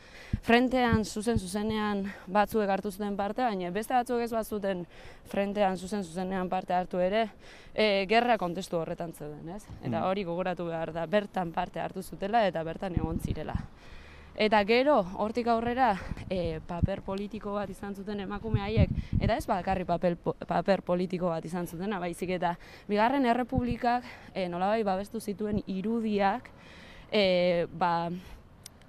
Frentean, 0.44 1.06
zuzen 1.06 1.40
zuzenean 1.40 2.06
batzuek 2.28 2.70
hartu 2.70 2.92
zuten 2.92 3.16
parte, 3.16 3.44
baina 3.44 3.70
beste 3.72 3.94
batzuek 3.94 4.24
ez 4.26 4.32
bat 4.34 4.46
zuten 4.48 4.86
frentean 5.32 5.78
zuzen 5.78 6.04
zuzenean 6.04 6.50
parte 6.50 6.74
hartu 6.74 7.00
ere, 7.00 7.28
e, 7.74 8.06
gerra 8.10 8.38
kontestu 8.38 8.78
horretan 8.78 9.14
zeuden, 9.14 9.48
ez? 9.56 9.64
Eta 9.84 10.00
Mm. 10.00 10.04
hori 10.10 10.24
gogoratu 10.24 10.66
behar 10.66 10.92
da, 10.94 11.06
bertan 11.06 11.52
parte 11.52 11.80
hartu 11.80 12.02
zutela 12.02 12.46
eta 12.48 12.64
bertan 12.64 12.94
egon 12.98 13.20
zirela. 13.20 13.56
Eta 14.34 14.64
gero, 14.66 14.96
hortik 15.22 15.46
aurrera, 15.48 15.92
e, 16.26 16.60
paper 16.66 17.04
politiko 17.06 17.52
bat 17.54 17.70
izan 17.70 17.94
zuten 17.94 18.24
emakume 18.24 18.64
haiek, 18.66 18.90
eta 19.22 19.36
ez 19.38 19.46
bakarri 19.46 19.86
papel, 19.86 20.16
paper 20.18 20.82
politiko 20.82 21.30
bat 21.30 21.46
izan 21.46 21.68
zutena, 21.70 22.00
baizik 22.02 22.32
eta 22.34 22.56
bigarren 22.90 23.28
errepublikak 23.30 24.08
e, 24.34 24.48
nolabai 24.50 24.82
babestu 24.84 25.22
zituen 25.22 25.62
irudiak, 25.70 26.50
e, 27.12 27.68
ba, 27.70 28.10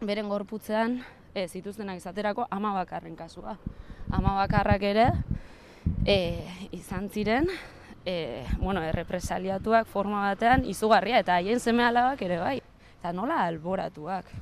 beren 0.01 0.33
gorputzean 0.33 1.03
e, 1.35 1.45
zituztenak 1.47 2.01
izaterako 2.01 2.49
ama 2.49 2.73
bakarren 2.81 3.17
kasua. 3.17 3.59
Ama 4.17 4.39
bakarrak 4.41 4.89
ere 4.95 5.11
e, 6.09 6.17
izan 6.73 7.11
ziren, 7.13 7.53
e, 8.07 8.47
bueno, 8.63 8.81
errepresaliatuak 8.81 9.93
forma 9.93 10.25
batean 10.31 10.65
izugarria 10.65 11.21
eta 11.21 11.37
haien 11.37 11.61
seme 11.61 11.85
alabak 11.85 12.25
ere 12.25 12.41
bai. 12.41 12.59
Eta 12.97 13.13
nola 13.13 13.43
alboratuak. 13.45 14.33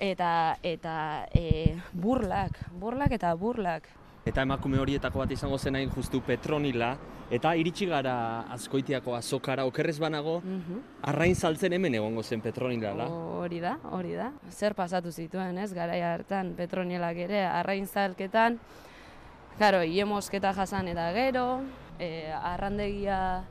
Eta, 0.00 0.56
eta 0.64 1.26
e, 1.36 1.76
burlak, 1.92 2.56
burlak 2.72 3.12
eta 3.12 3.34
burlak. 3.36 3.84
Eta 4.24 4.42
emakume 4.46 4.78
horietako 4.80 5.20
bat 5.22 5.30
izango 5.32 5.58
zen 5.58 5.76
hain 5.76 5.90
justu 5.92 6.20
Petronila, 6.24 6.94
eta 7.32 7.52
iritsi 7.56 7.86
gara 7.88 8.40
azkoitiako 8.52 9.14
azokara, 9.16 9.64
okerrez 9.68 9.98
banago, 10.00 10.40
Mhm. 10.40 10.80
arrain 11.02 11.34
saltzen 11.34 11.72
hemen 11.72 11.94
egongo 11.94 12.22
zen 12.22 12.40
Petronilala. 12.40 13.06
Hori 13.08 13.60
da, 13.60 13.78
hori 13.92 14.14
da. 14.14 14.32
Zer 14.50 14.74
pasatu 14.74 15.12
zituen, 15.12 15.58
ez, 15.58 15.72
garai 15.74 16.00
hartan, 16.02 16.54
petronielak 16.56 17.16
ere, 17.16 17.44
arrain 17.46 17.86
zalketan, 17.86 18.58
Karo, 19.58 19.82
iemosketa 19.84 20.54
jasan 20.54 20.88
eta 20.88 21.12
gero, 21.12 21.60
e, 21.98 22.32
arrandegia 22.32 23.44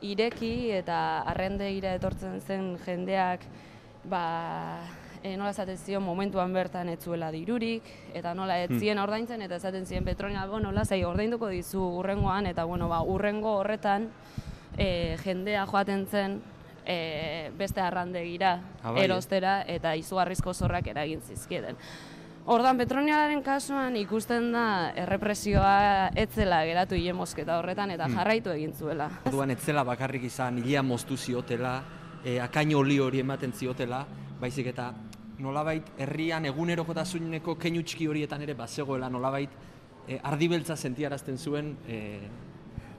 ireki 0.00 0.70
eta 0.72 1.20
arrandegira 1.28 1.92
etortzen 1.98 2.40
zen 2.40 2.78
jendeak, 2.86 3.40
ba, 4.04 4.78
e, 5.22 5.36
nola 5.36 5.50
esaten 5.50 5.78
zion 5.78 6.02
momentuan 6.02 6.52
bertan 6.52 6.88
ez 6.92 6.98
zuela 7.02 7.30
dirurik, 7.30 7.86
eta 8.14 8.34
nola 8.34 8.58
ez 8.62 8.70
zien 8.78 8.98
ordaintzen, 8.98 9.42
eta 9.42 9.56
esaten 9.60 9.86
ziren 9.86 10.04
Petronia, 10.04 10.46
bo, 10.46 10.60
nola 10.60 10.84
zai 10.84 11.04
ordainduko 11.04 11.48
dizu 11.48 11.82
urrengoan, 12.00 12.46
eta 12.50 12.64
bueno, 12.64 12.88
ba, 12.90 13.02
urrengo 13.02 13.56
horretan 13.60 14.08
e, 14.76 15.16
jendea 15.22 15.66
joaten 15.66 16.06
zen 16.06 16.40
e, 16.84 17.50
beste 17.58 17.80
arrandegira 17.80 18.58
Ah, 18.82 18.90
bai, 18.90 19.04
erostera, 19.04 19.62
eta 19.66 19.94
izugarrizko 19.96 20.54
zorrak 20.54 20.88
eragin 20.90 21.22
zizkieten. 21.22 21.78
Ordan 22.50 22.74
Petronialaren 22.74 23.38
kasuan 23.46 23.94
ikusten 23.94 24.48
da 24.50 24.90
errepresioa 24.98 26.08
etzela 26.18 26.64
geratu 26.66 26.96
hile 26.98 27.12
mosketa 27.14 27.60
horretan 27.60 27.92
eta 27.94 28.08
jarraitu 28.10 28.50
egin 28.50 28.72
zuela. 28.74 29.06
Orduan 29.30 29.54
ez 29.54 29.60
zela 29.62 29.84
bakarrik 29.86 30.26
izan 30.26 30.58
hilea 30.58 30.82
moztu 30.82 31.16
ziotela, 31.16 31.76
e, 32.24 32.40
akaino 32.42 32.80
oli 32.82 32.98
hori 32.98 33.22
ematen 33.22 33.54
ziotela, 33.54 34.02
baizik 34.42 34.72
eta 34.72 34.90
nolabait 35.42 35.90
herrian 35.98 36.46
egunerokotasuneko 36.50 37.56
keinu 37.60 37.82
txiki 37.82 38.06
horietan 38.10 38.42
ere 38.46 38.54
bazegoela 38.58 39.10
nolabait 39.10 39.50
e, 40.06 40.18
ardibeltza 40.22 40.76
sentiarazten 40.76 41.38
zuen 41.38 41.74
e, 41.86 41.98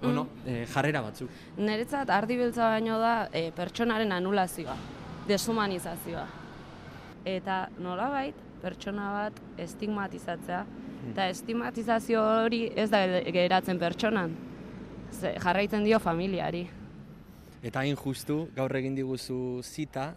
bueno, 0.02 0.28
e, 0.46 0.66
jarrera 0.68 1.02
batzuk. 1.06 1.32
Niretzat 1.58 2.12
ardi 2.12 2.38
beltza 2.38 2.68
baino 2.76 3.00
da 3.00 3.14
e, 3.32 3.50
pertsonaren 3.56 4.12
anulazioa, 4.12 4.76
deshumanizazioa. 5.30 6.26
Eta 7.26 7.68
nolabait 7.80 8.40
pertsona 8.62 9.12
bat 9.16 9.40
estigmatizatzea, 9.64 10.64
eta 11.12 11.28
estigmatizazio 11.32 12.24
hori 12.44 12.66
ez 12.76 12.90
da 12.92 13.06
geratzen 13.32 13.80
pertsonan, 13.80 14.36
Ze, 15.14 15.36
jarraitzen 15.38 15.84
dio 15.86 16.00
familiari. 16.02 16.64
Eta 17.64 17.84
hain 17.84 17.96
justu, 18.00 18.48
gaur 18.56 18.74
egin 18.80 18.96
diguzu 18.98 19.62
zita, 19.62 20.14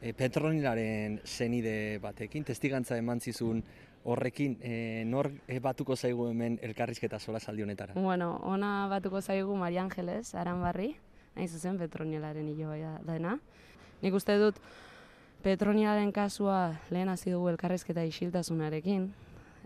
e, 0.00 0.12
Petronilaren 0.12 1.20
senide 1.24 1.98
batekin, 2.02 2.44
testigantza 2.44 2.96
eman 2.98 3.20
zizun 3.20 3.62
horrekin, 4.06 4.56
e, 4.62 5.04
nor 5.06 5.30
e, 5.48 5.58
batuko 5.60 5.96
zaigu 5.96 6.28
hemen 6.30 6.58
elkarrizketa 6.62 7.18
sola 7.18 7.40
saldi 7.40 7.62
honetara. 7.62 7.94
Bueno, 7.94 8.36
ona 8.44 8.86
batuko 8.90 9.20
zaigu 9.20 9.56
Maria 9.56 9.82
Angeles, 9.82 10.34
Aranbarri, 10.34 10.94
nahi 11.34 11.48
zuzen 11.48 11.78
Petronialaren 11.78 12.48
hiloa 12.48 12.98
dena. 13.06 13.38
Nik 14.02 14.14
uste 14.14 14.38
dut 14.38 14.60
Petronialaren 15.42 16.12
kasua 16.12 16.76
lehen 16.90 17.08
hasi 17.08 17.30
dugu 17.30 17.50
elkarrizketa 17.52 18.04
isiltasunarekin, 18.08 19.10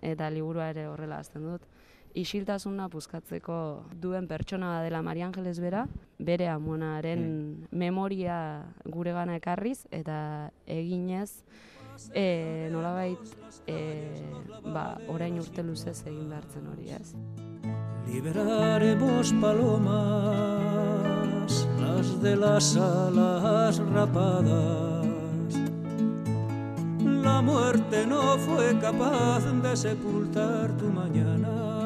eta 0.02 0.30
liburua 0.32 0.70
ere 0.74 0.86
horrela 0.90 1.20
hasten 1.20 1.46
dut. 1.46 1.69
Isiltasuna 2.18 2.88
puskatzeko 2.90 3.56
duen 4.02 4.26
pertsona 4.26 4.82
dela 4.82 5.02
Maria 5.02 5.26
Angeles 5.28 5.60
bera, 5.62 5.86
bere 6.18 6.48
amonaren 6.50 7.66
memoria 7.70 8.64
guregana 8.84 9.36
ekarriz, 9.38 9.86
eta 9.94 10.50
eginez, 10.66 11.44
e, 12.14 12.68
nolabait, 12.72 13.18
e, 13.66 13.76
ba, 14.72 14.98
orain 15.08 15.38
urte 15.38 15.62
luzez 15.62 16.02
egin 16.06 16.28
behartzen 16.30 16.66
hori, 16.72 16.90
ez? 16.96 17.14
Liberaremos 18.10 19.32
palomas, 19.40 19.92
las 21.78 22.22
de 22.22 22.36
las 22.36 22.76
alas 22.76 23.78
rapadas. 23.78 25.06
La 27.22 27.42
muerte 27.42 28.06
no 28.06 28.38
fue 28.38 28.78
capaz 28.80 29.44
de 29.62 29.76
sepultar 29.76 30.76
tu 30.76 30.86
mañana, 30.86 31.79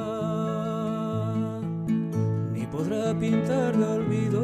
podrá 2.75 3.15
pintar 3.15 3.77
de 3.77 3.85
olvido 3.85 4.43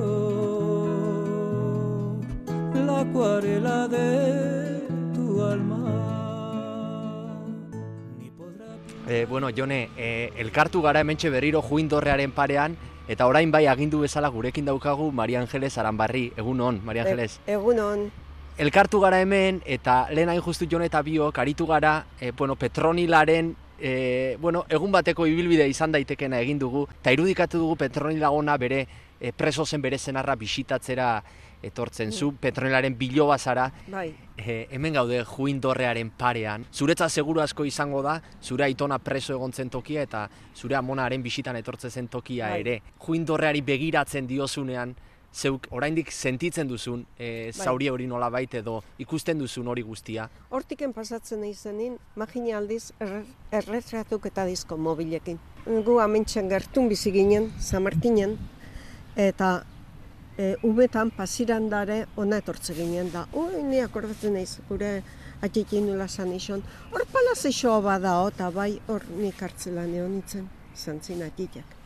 la 2.87 3.01
acuarela 3.01 3.89
de 3.89 4.87
tu 5.15 5.43
alma. 5.43 5.83
Ni 8.19 8.31
podrá 8.31 8.67
E, 9.09 9.27
bueno, 9.27 9.49
Jone, 9.57 9.91
e, 9.97 10.33
elkartu 10.37 10.81
gara 10.83 11.01
hementxe 11.01 11.31
berriro 11.31 11.61
juindorrearen 11.63 12.31
parean, 12.31 12.77
eta 13.09 13.27
orain 13.27 13.51
bai 13.51 13.67
agindu 13.67 14.01
bezala 14.01 14.29
gurekin 14.29 14.65
daukagu 14.65 15.11
Maria 15.11 15.41
Angeles 15.41 15.77
Aranbarri. 15.79 16.33
Egun 16.37 16.61
hon, 16.61 16.81
Maria 16.85 17.03
Angeles. 17.03 17.41
Egunon, 17.47 18.11
Elkartu 18.61 19.01
gara 19.01 19.21
hemen, 19.23 19.63
eta 19.65 20.07
lehen 20.13 20.29
hain 20.29 20.43
justu 20.45 20.67
Jone 20.71 20.87
eta 20.87 21.01
biok, 21.03 21.39
aritu 21.39 21.67
gara, 21.67 22.05
e, 22.21 22.31
bueno, 22.31 22.57
Petronilaren 22.57 23.57
e, 23.81 24.37
bueno, 24.41 24.65
egun 24.69 24.93
bateko 24.93 25.27
ibilbide 25.27 25.67
izan 25.69 25.93
daitekena 25.93 26.41
egin 26.45 26.59
dugu, 26.59 26.87
eta 27.01 27.13
irudikatu 27.13 27.59
dugu 27.59 27.77
Petronila 27.81 28.31
ona 28.31 28.57
bere 28.61 28.87
e, 29.19 29.33
preso 29.33 29.65
zen 29.65 29.83
bere 29.83 29.99
zenarra 29.99 30.37
bisitatzera 30.37 31.13
etortzen 31.63 32.13
zu, 32.13 32.33
Petronilaren 32.41 32.97
biloba 32.97 33.37
zara, 33.39 33.67
Bai, 33.93 34.09
e, 34.37 34.67
hemen 34.71 34.97
gaude 34.97 35.23
juin 35.29 35.61
dorrearen 35.61 36.11
parean. 36.17 36.65
Zuretza 36.73 37.09
seguru 37.09 37.43
asko 37.45 37.67
izango 37.69 38.03
da, 38.03 38.21
zure 38.43 38.65
aitona 38.65 38.99
preso 38.99 39.35
egon 39.35 39.53
zen 39.53 39.71
tokia 39.71 40.03
eta 40.09 40.27
zure 40.57 40.77
amonaren 40.77 41.23
bisitan 41.23 41.57
etortzen 41.61 41.91
zen 41.91 42.09
tokia 42.09 42.49
Bai. 42.49 42.61
ere. 42.61 42.81
Juin 43.05 43.27
dorreari 43.29 43.61
begiratzen 43.61 44.27
diozunean, 44.27 44.95
zeuk 45.33 45.67
oraindik 45.71 46.11
sentitzen 46.11 46.69
duzun 46.69 47.05
e, 47.19 47.53
zauri 47.53 47.89
hori 47.89 48.07
nola 48.07 48.31
edo 48.53 48.83
ikusten 48.99 49.39
duzun 49.39 49.67
hori 49.69 49.83
guztia. 49.83 50.29
hortiken 50.51 50.93
pasatzen 50.93 51.45
izenin, 51.45 51.99
magina 52.17 52.59
aldiz 52.59 52.93
erre- 53.01 53.25
erretratuk 53.53 54.27
eta 54.27 54.45
disko 54.45 54.77
mobilekin. 54.77 55.39
Gu 55.67 55.99
amentxen 56.01 56.49
gertun 56.49 56.89
bizi 56.89 57.13
ginen, 57.13 57.53
San 57.59 57.83
Martinen, 57.83 58.39
eta 59.17 59.65
e, 60.37 60.57
umetan 60.63 61.11
pasirandare 61.11 62.07
ona 62.17 62.39
etortze 62.39 62.75
ginen 62.75 63.11
da. 63.13 63.27
Ui, 63.33 63.63
ni 63.63 63.81
akordatzen 63.81 64.35
naiz, 64.35 64.59
gure 64.69 65.03
atxikin 65.43 65.87
nula 65.87 66.09
san 66.09 66.33
ison. 66.33 66.63
Hor 66.93 67.05
palaz 67.13 67.45
isoa 67.47 67.81
badao, 67.81 68.29
eta 68.29 68.51
bai 68.51 68.81
hor 68.89 69.05
nik 69.17 69.43
hartzelan 69.43 69.95
egon 69.95 70.17
nintzen, 70.19 70.49
zantzin 70.77 71.23
atxitek. 71.23 71.77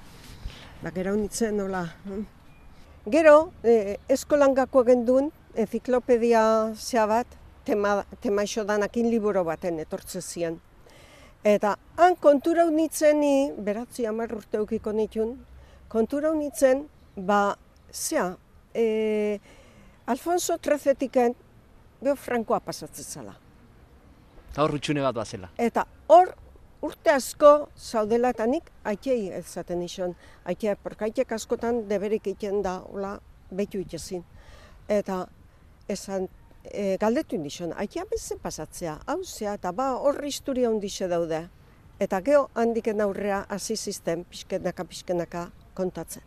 Ba, 0.82 0.90
gero 0.90 1.14
nintzen 1.16 1.56
nola. 1.56 1.84
hm. 2.06 2.24
Gero, 3.04 3.52
e, 3.62 3.98
eskolan 4.08 4.54
gakoa 4.56 4.86
gendun, 4.88 5.26
enziklopedia 5.60 6.40
zea 6.74 7.04
bat, 7.06 7.26
tema, 7.64 8.04
tema 8.20 8.42
danakin 8.42 9.10
liburu 9.10 9.44
baten 9.44 9.78
etortze 9.78 10.22
zian. 10.22 10.58
Eta 11.44 11.76
han 11.96 12.16
kontura 12.16 12.64
unitzen 12.64 13.20
ni, 13.20 13.52
beratzi 13.58 14.06
hamar 14.06 14.32
urte 14.32 14.56
eukiko 14.56 14.92
nitun, 14.92 15.36
kontura 15.88 16.30
unitzen, 16.30 16.88
ba, 17.16 17.56
zea, 17.92 18.36
e, 18.74 19.38
Alfonso 20.06 20.56
XIII-eken, 20.56 21.34
geho 22.00 22.16
Frankoa 22.16 22.60
pasatzen 22.60 23.04
zala. 23.04 23.36
Eta 24.50 24.62
hor 24.62 24.70
rutxune 24.70 25.02
bat 25.02 25.14
bazela. 25.14 25.50
Eta 25.58 25.84
hor 26.08 26.32
urte 26.84 27.10
asko 27.14 27.50
zaudela 27.78 28.30
eta 28.34 28.46
nik 28.46 28.68
aitei 28.84 29.30
ezaten 29.32 29.82
izan. 29.82 30.14
Aitea, 30.44 30.76
porque 30.82 31.06
aitek 31.08 31.32
askotan 31.32 31.84
deberik 31.88 32.26
egiten 32.26 32.60
da, 32.62 32.78
hola, 32.92 33.16
betu 33.50 33.80
itezin. 33.80 34.24
Eta 34.88 35.24
esan, 35.88 36.28
e, 36.64 36.96
galdetu 37.00 37.38
indizan, 37.38 37.72
aitea 37.80 38.04
beze 38.10 38.36
pasatzea, 38.42 38.98
hau 39.06 39.22
zea, 39.24 39.54
eta 39.54 39.72
ba 39.72 39.94
hor 39.96 40.20
historia 40.24 40.70
hundixe 40.70 41.08
daude. 41.08 41.46
Eta 42.00 42.20
geho 42.26 42.48
handiken 42.54 43.00
aurrea 43.00 43.44
hasi 43.48 43.76
zisten 43.76 44.24
pixkenaka 44.28 44.84
pixkenaka 44.84 45.48
kontatzen. 45.74 46.22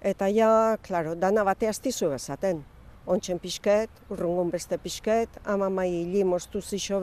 Eta 0.00 0.28
ja, 0.30 0.76
klaro, 0.82 1.16
dana 1.18 1.42
bate 1.44 1.66
aztizu 1.68 2.12
bezaten. 2.14 2.62
Ontsen 3.08 3.40
pixket, 3.40 3.90
urrungun 4.12 4.50
beste 4.52 4.78
pixket, 4.78 5.40
amamai 5.44 5.88
hili 5.90 6.24
moztu 6.24 6.60
zixo 6.60 7.00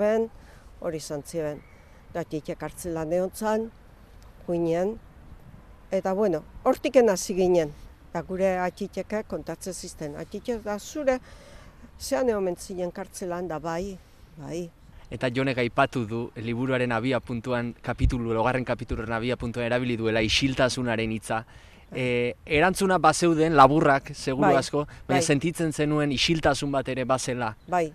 hori 0.80 0.98
izan 0.98 1.24
ziren. 2.16 2.24
Gatitek 2.24 2.62
hartzelan 2.64 3.10
neontzan, 3.10 3.72
guinean, 4.48 5.00
eta 5.92 6.14
bueno, 6.14 6.44
hortiken 6.64 7.10
hasi 7.10 7.36
ginen. 7.36 7.72
Da 8.14 8.22
gure 8.22 8.58
atxiteke 8.60 9.24
kontatzen 9.28 9.74
zizten. 9.74 10.16
Atxitek 10.16 10.64
da 10.64 10.80
zure, 10.80 11.20
zean 12.00 12.30
egomen 12.30 12.56
zinen 12.56 12.92
kartzelan 12.92 13.48
da 13.48 13.60
bai, 13.60 13.98
bai. 14.38 14.70
Eta 15.12 15.30
jonek 15.30 15.58
aipatu 15.58 16.06
du 16.06 16.32
liburuaren 16.36 16.92
abia 16.92 17.20
puntuan, 17.20 17.76
kapitulu, 17.82 18.34
logarren 18.34 18.66
kapituluaren 18.66 19.14
abia 19.14 19.36
puntuan 19.36 19.66
erabili 19.66 19.98
duela 19.98 20.22
isiltasunaren 20.22 21.12
hitza. 21.12 21.46
E, 21.92 22.36
erantzuna 22.46 22.98
bazeuden 22.98 23.56
laburrak, 23.56 24.16
seguru 24.16 24.48
Bai, 24.48 24.56
asko, 24.58 24.86
baina 25.08 25.20
bai. 25.20 25.22
sentitzen 25.22 25.72
zenuen 25.74 26.12
isiltasun 26.12 26.72
bat 26.72 26.88
ere 26.90 27.06
bazela. 27.06 27.56
Bai, 27.68 27.94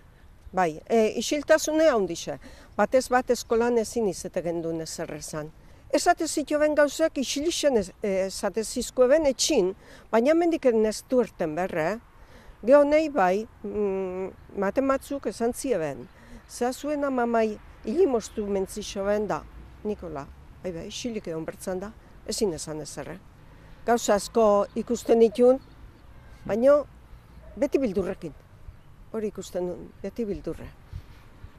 bai. 0.53 0.79
E, 0.87 1.17
isiltasune 1.19 1.89
handixe. 1.89 2.39
Batez 2.81 3.11
bat 3.13 3.29
eskolan 3.29 3.75
ezin 3.77 4.07
izete 4.09 4.41
gendun 4.41 4.79
ezer 4.81 5.11
esan. 5.13 5.51
Esate 5.93 6.25
zitu 6.25 6.57
ben 6.57 6.73
gauzak 6.73 7.19
isilixen 7.21 7.77
esate 7.77 8.63
zizko 8.63 9.05
ben 9.11 9.27
etxin, 9.29 9.67
baina 10.11 10.33
mendik 10.33 10.65
ez 10.65 11.03
duerten 11.09 11.53
berre. 11.55 11.99
Geho 12.65 12.81
nahi 12.83 13.09
bai, 13.09 13.45
mm, 13.63 14.31
mate 14.57 14.81
batzuk 14.81 15.27
esan 15.27 15.53
zieben. 15.53 16.07
Zea 16.49 16.73
zuen 16.73 17.03
amamai 17.03 17.59
hilimostu 17.85 18.47
mentzixo 18.47 19.05
ben 19.05 19.27
da. 19.27 19.43
Nikola, 19.83 20.25
bai 20.63 20.71
bai, 20.71 20.87
isilik 20.87 21.27
egon 21.27 21.45
bertzan 21.45 21.79
da, 21.79 21.91
ezin 22.25 22.53
esan 22.53 22.81
ezerre. 22.81 23.19
Gauza 23.85 24.15
asko 24.15 24.65
ikusten 24.75 25.19
ditun, 25.19 25.59
baina 26.45 26.81
beti 27.57 27.77
bildurrekin. 27.77 28.33
Hori 29.11 29.27
ikusten 29.27 29.67
duen, 29.67 29.89
beti 30.01 30.25
bildurre. 30.25 30.80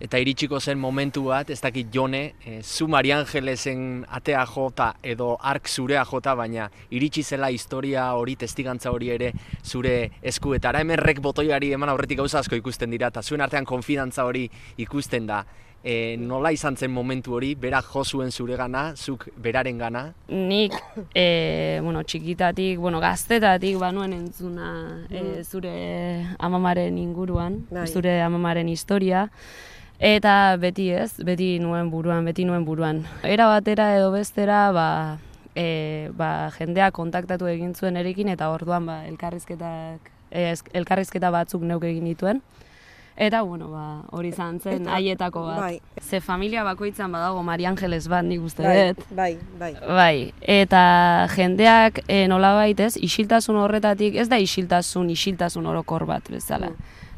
Eta 0.03 0.19
iritsiko 0.19 0.59
zen 0.59 0.81
momentu 0.83 1.29
bat, 1.29 1.51
ez 1.55 1.61
dakit 1.63 1.93
jone, 1.95 2.35
e, 2.43 2.57
zu 2.63 2.89
Mari 2.91 3.13
Angelesen 3.15 4.03
atea 4.11 4.43
jota 4.51 4.89
edo 4.99 5.37
ark 5.39 5.71
zurea 5.71 6.03
jota, 6.05 6.35
baina 6.35 6.67
iritsi 6.91 7.23
zela 7.23 7.53
historia 7.55 8.09
hori, 8.19 8.35
testigantza 8.41 8.91
hori 8.91 9.13
ere 9.15 9.31
zure 9.63 10.11
eskuetara. 10.21 10.83
Hemen 10.83 10.99
rek 10.99 11.23
botoiari 11.23 11.71
eman 11.79 11.95
aurretik 11.95 12.19
gauza 12.19 12.41
asko 12.43 12.59
ikusten 12.59 12.91
dira, 12.91 13.13
eta 13.15 13.23
zuen 13.23 13.47
artean 13.47 13.65
konfidantza 13.65 14.27
hori 14.27 14.49
ikusten 14.83 15.31
da. 15.31 15.45
E, 15.85 16.17
nola 16.19 16.51
izan 16.55 16.75
zen 16.77 16.91
momentu 16.91 17.39
hori, 17.39 17.55
berak 17.55 17.87
jo 17.95 18.03
zuen 18.03 18.31
zuregana, 18.31 18.93
zuk 18.97 19.29
beraren 19.43 19.79
gana, 19.79 20.09
Nik, 20.29 20.75
e, 21.15 21.79
bueno, 21.83 22.03
txikitatik, 22.03 22.79
bueno, 22.83 22.99
gaztetatik 23.03 23.79
banuen 23.79 24.19
entzuna 24.19 24.71
e, 25.11 25.43
zure 25.43 25.75
amamaren 26.39 26.99
inguruan, 26.99 27.69
Bai. 27.71 27.87
zure 27.87 28.21
amamaren 28.23 28.71
historia, 28.71 29.29
eta 30.03 30.57
beti 30.59 30.89
ez, 30.91 31.13
beti 31.23 31.59
nuen 31.63 31.91
buruan, 31.93 32.25
beti 32.27 32.45
nuen 32.49 32.65
buruan. 32.67 33.05
Era 33.23 33.47
batera 33.47 33.93
edo 33.97 34.11
bestera, 34.11 34.65
ba, 34.75 34.89
e, 35.55 36.11
ba, 36.19 36.51
jendeak 36.59 36.95
kontaktatu 36.97 37.47
egin 37.47 37.75
zuen 37.79 37.97
erekin, 38.01 38.29
eta 38.35 38.51
orduan 38.51 38.87
ba, 38.89 39.03
elkarrizketak, 39.07 40.11
e, 40.33 40.51
ez- 40.57 40.65
elkarrizketa 40.75 41.31
batzuk 41.31 41.63
neuk 41.63 41.85
egin 41.87 42.05
dituen. 42.11 42.43
Eta, 43.15 43.43
bueno, 43.45 43.69
ba, 43.69 44.03
hori 44.17 44.31
izan 44.33 44.59
zen, 44.59 44.83
Eta- 44.87 44.95
haietako 44.97 45.43
bat. 45.45 45.59
bai. 45.61 45.81
Ze 46.01 46.21
familia 46.25 46.63
bakoitzan 46.65 47.13
badago 47.13 47.43
Mari 47.45 47.67
Angeles 47.69 48.09
bat, 48.09 48.25
nik 48.25 48.41
uste 48.41 48.63
Bai, 48.65 48.87
dut. 48.95 49.05
bai, 49.15 49.39
bai. 49.61 49.75
Bai, 49.87 50.33
eta 50.41 51.29
jendeak 51.37 52.01
e, 52.09 52.27
nolabait 52.27 52.81
ez, 52.81 52.97
isiltasun 52.97 53.57
horretatik, 53.61 54.17
ez 54.17 54.29
da 54.31 54.39
isiltasun, 54.41 55.11
isiltasun 55.11 55.67
orokor 55.67 56.07
bat 56.07 56.27
bezala. 56.33 56.73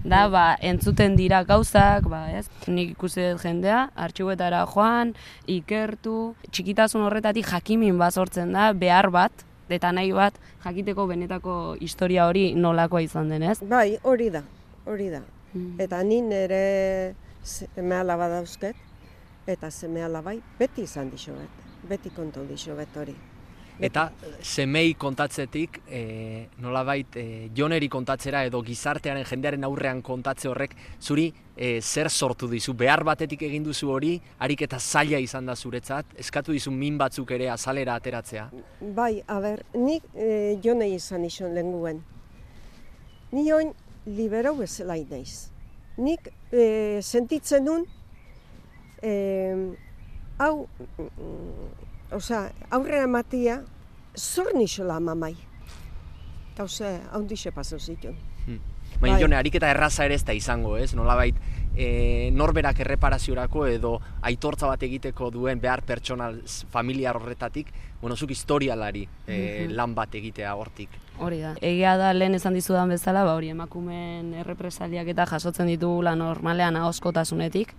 Da, 0.05 0.27
ba, 0.29 0.45
entzuten 0.61 1.15
dira 1.17 1.41
gauzak, 1.49 2.05
ba, 2.13 2.27
ez? 2.37 2.45
Nik 2.69 2.93
ikusi 2.93 3.23
dut 3.23 3.41
jendea, 3.41 3.87
artxibuetara 3.97 4.61
joan, 4.69 5.15
ikertu, 5.49 6.35
txikitasun 6.51 7.07
horretatik 7.07 7.49
jakimin 7.49 7.97
bat 7.99 8.13
sortzen 8.13 8.53
da, 8.53 8.69
behar 8.77 9.09
bat, 9.15 9.45
eta 9.73 9.95
nahi 9.97 10.13
bat, 10.13 10.37
jakiteko 10.65 11.09
benetako 11.09 11.57
historia 11.81 12.29
hori 12.29 12.51
nolakoa 12.55 13.01
izan 13.07 13.33
denez. 13.33 13.57
Bai, 13.65 13.97
hori 14.05 14.29
da, 14.35 14.45
hori 14.85 15.09
da. 15.15 15.23
Mm. 15.55 15.81
Eta 15.81 16.03
ni 16.05 16.21
nire 16.21 17.15
seme 17.41 17.97
alaba 17.97 18.29
dauzket, 18.29 18.77
eta 19.49 19.71
seme 19.71 20.05
alabai 20.05 20.37
beti 20.59 20.85
izan 20.85 21.09
diso 21.13 21.33
bet, 21.33 21.65
beti 21.89 22.13
kontu 22.13 22.45
diso 22.49 22.77
bet 22.77 23.01
hori. 23.01 23.17
Eta 23.83 24.13
semei 24.39 24.95
kontatzetik, 24.95 25.81
e, 25.91 26.47
nolabait, 26.63 27.17
e, 27.19 27.49
joneri 27.55 27.89
kontatzera 27.91 28.45
edo 28.47 28.61
gizartearen 28.63 29.25
jendearen 29.27 29.65
aurrean 29.67 30.03
kontatze 30.03 30.49
horrek, 30.49 30.77
zuri 31.03 31.27
e, 31.57 31.81
zer 31.81 32.11
sortu 32.11 32.47
dizu, 32.51 32.75
behar 32.79 33.03
batetik 33.05 33.43
egin 33.43 33.65
duzu 33.67 33.91
hori, 33.91 34.15
harik 34.39 34.63
eta 34.69 34.79
zaila 34.79 35.19
izan 35.19 35.51
da 35.51 35.57
zuretzat, 35.57 36.15
eskatu 36.23 36.55
dizu 36.55 36.71
min 36.71 36.99
batzuk 36.99 37.33
ere 37.35 37.51
azalera 37.51 37.97
ateratzea. 37.99 38.47
Bai, 38.95 39.23
a 39.27 39.41
ber, 39.43 39.65
nik 39.75 40.07
e, 40.15 40.61
jonei 40.63 40.93
izan 40.95 41.25
ison 41.27 41.55
lenguen. 41.55 41.99
Ni 43.35 43.51
oin 43.53 43.75
liberau 44.07 44.55
bezala 44.61 44.95
naiz. 45.11 45.49
Nik 45.99 46.31
e, 46.53 47.01
sentitzen 47.03 47.67
nun, 47.67 47.89
e, 49.03 49.15
hau, 50.39 50.69
mm, 52.15 52.17
osea, 52.17 52.53
aurrera 52.71 53.07
matia, 53.07 53.63
zor 54.17 54.55
nisola 54.55 55.01
mamai. 55.01 55.35
Gauze, 56.57 57.01
haundixe 57.13 57.53
pasau 57.53 57.79
zituen. 57.79 58.17
Baina 59.01 59.17
Bai. 59.17 59.23
jone, 59.23 59.37
ariketa 59.37 59.71
erraza 59.71 60.05
ere 60.07 60.15
ez 60.15 60.25
da 60.25 60.33
izango, 60.33 60.77
ez? 60.79 60.95
Nolabait, 60.95 61.35
e, 61.75 62.31
norberak 62.33 62.79
erreparaziorako 62.85 63.67
edo 63.67 63.95
aitortza 64.23 64.69
bat 64.71 64.83
egiteko 64.87 65.31
duen 65.35 65.61
behar 65.61 65.83
pertsonal 65.83 66.41
familiar 66.71 67.19
horretatik, 67.19 67.73
bueno, 68.01 68.17
zuk 68.17 68.31
historialari 68.31 69.07
e, 69.27 69.67
lan 69.71 69.95
bat 69.95 70.15
egitea 70.15 70.55
hortik. 70.55 70.95
Hori 71.19 71.41
da. 71.43 71.55
Egia 71.61 71.97
da 71.99 72.13
lehen 72.15 72.35
esan 72.39 72.55
dizudan 72.55 72.95
bezala, 72.95 73.25
ba 73.27 73.35
hori 73.35 73.51
emakumeen 73.55 74.33
errepresaliak 74.45 75.11
eta 75.15 75.27
jasotzen 75.27 75.71
ditugula 75.71 76.15
normalean 76.19 76.77
ahoskotasunetik. 76.77 77.75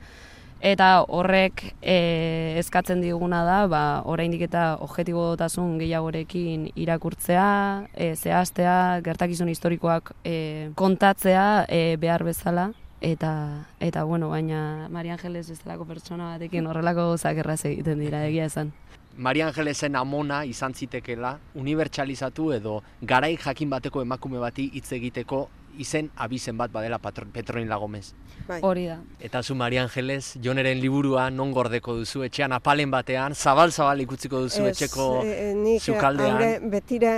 Eta 0.61 1.03
horrek 1.03 1.61
e, 1.81 2.55
eskatzen 2.59 3.01
diguna 3.03 3.43
da, 3.45 3.57
ba, 3.67 3.81
oraindik 4.07 4.45
eta 4.47 4.77
objektibotasun 4.81 5.77
gehiagorekin 5.81 6.69
irakurtzea, 6.75 7.49
e, 7.93 8.15
zehaztea, 8.15 9.01
gertakizun 9.05 9.51
historikoak 9.51 10.13
e, 10.23 10.71
kontatzea 10.75 11.65
e, 11.69 11.97
behar 12.01 12.23
bezala. 12.23 12.71
Eta, 13.05 13.67
eta 13.83 14.03
bueno, 14.07 14.31
baina 14.31 14.87
Maria 14.89 15.13
Angeles 15.13 15.49
bezalako 15.51 15.85
pertsona 15.85 16.31
batekin 16.37 16.65
horrelako 16.65 17.11
gozak 17.11 17.37
erraz 17.43 17.59
egiten 17.67 17.99
dira, 18.01 18.23
egia 18.25 18.47
esan. 18.49 18.71
Maria 19.17 19.47
Angelesen 19.47 19.95
amona 19.95 20.41
izan 20.43 20.73
zitekela, 20.73 21.37
unibertsalizatu 21.55 22.49
edo 22.51 22.81
garaik 23.01 23.45
jakin 23.45 23.69
bateko 23.69 24.01
emakume 24.01 24.41
bati 24.43 24.69
hitz 24.73 24.89
egiteko 24.97 25.45
izen 25.77 26.09
abizen 26.15 26.57
bat 26.57 26.71
badela 26.71 26.99
patron, 26.99 27.29
Petronila 27.31 27.75
Gomez. 27.77 28.13
Bai. 28.47 28.59
Hori 28.61 28.85
da. 28.87 28.99
Eta 29.19 29.41
zu 29.43 29.55
Maria 29.55 29.83
Angeles, 29.83 30.35
Joneren 30.41 30.79
liburua 30.79 31.29
non 31.31 31.51
gordeko 31.51 31.95
duzu, 31.95 32.23
etxean 32.27 32.53
apalen 32.53 32.91
batean, 32.91 33.35
zabal-zabal 33.35 34.01
ikutziko 34.01 34.41
duzu 34.45 34.67
Ez, 34.67 34.75
etxeko 34.75 35.07
eh, 35.23 35.53
nik 35.55 35.81
sukaldean. 35.81 36.35
haure 36.35 36.59
betire 36.75 37.15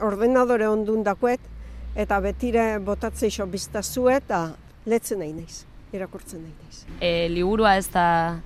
ordenadore 0.00 0.68
ondun 0.68 1.04
dakuet, 1.06 1.40
eta 1.94 2.18
betire 2.20 2.78
botatze 2.84 3.30
iso 3.30 3.46
biztazu 3.46 4.08
eta 4.10 4.48
letzen 4.86 5.22
nahi 5.22 5.32
naiz, 5.32 5.64
irakurtzen 5.94 6.42
nahi 6.42 6.52
naiz. 6.52 6.84
E, 7.00 7.28
liburua 7.30 7.76
ez 7.78 7.88
da, 7.92 8.40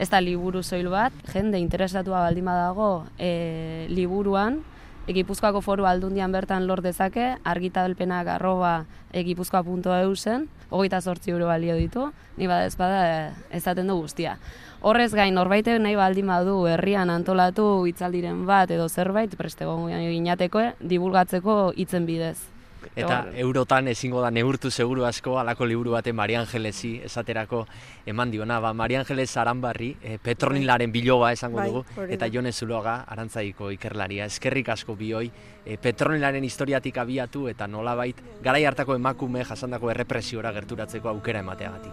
ez 0.00 0.08
da 0.10 0.20
liburu 0.20 0.62
soil 0.62 0.88
bat, 0.90 1.12
jende 1.32 1.60
interesatua 1.60 2.24
baldin 2.26 2.48
badago 2.48 3.04
e, 3.18 3.86
liburuan, 3.92 4.62
Gipuzkoako 5.04 5.60
foru 5.60 5.84
aldundian 5.84 6.32
bertan 6.32 6.64
lor 6.64 6.80
dezake, 6.80 7.34
argitabelpenak 7.44 8.28
arroba 8.38 8.86
egipuzkoa.eusen, 9.12 10.46
hogeita 10.70 11.00
sortzi 11.02 11.34
euro 11.34 11.50
balio 11.50 11.76
ditu, 11.76 12.06
ni 12.38 12.48
bada 12.48 12.64
ez 12.64 12.76
bada 12.80 13.02
eh, 13.10 13.34
ezaten 13.52 13.92
du 13.92 13.98
guztia. 14.00 14.38
Horrez 14.80 15.12
gain, 15.12 15.34
norbait 15.36 15.68
nahi 15.76 15.94
baldin 15.94 16.32
badu 16.32 16.56
herrian 16.72 17.12
antolatu 17.12 17.84
hitzaldiren 17.84 18.46
bat 18.48 18.70
edo 18.70 18.88
zerbait, 18.88 19.36
preste 19.36 19.68
ginateko, 19.68 20.70
divulgatzeko 20.80 21.74
hitzen 21.76 22.06
bidez. 22.06 22.53
Eta 22.96 23.18
eurotan 23.40 23.88
ezingo 23.88 24.20
da 24.22 24.30
neurtu 24.30 24.70
seguru 24.70 25.04
asko 25.04 25.38
alako 25.38 25.66
liburu 25.66 25.94
baten 25.96 26.16
Maria 26.16 26.40
Angelesi 26.40 27.00
esaterako 27.04 27.64
eman 28.06 28.30
diona. 28.30 28.60
Ba, 28.60 28.72
Maria 28.72 29.00
Angeles 29.00 29.36
Aranbarri, 29.36 29.96
e, 30.02 30.18
Petronilaren 30.18 30.92
biloba 30.92 31.32
esango 31.32 31.58
Bai, 31.58 31.68
dugu, 31.68 31.84
eta 32.08 32.28
Jone 32.32 32.52
Zuloaga 32.52 32.96
arantzaiko 33.08 33.70
ikerlaria. 33.74 34.26
Eskerrik 34.26 34.68
asko 34.74 34.96
bioi, 34.96 35.30
e, 35.64 35.76
Petronilaren 35.76 36.44
historiatik 36.44 36.98
abiatu 36.98 37.48
eta 37.48 37.66
nolabait 37.66 38.20
garai 38.42 38.64
hartako 38.64 38.94
emakume 38.94 39.44
jasandako 39.44 39.90
errepresiora 39.90 40.52
gerturatzeko 40.52 41.08
aukera 41.08 41.40
emateagatik. 41.40 41.92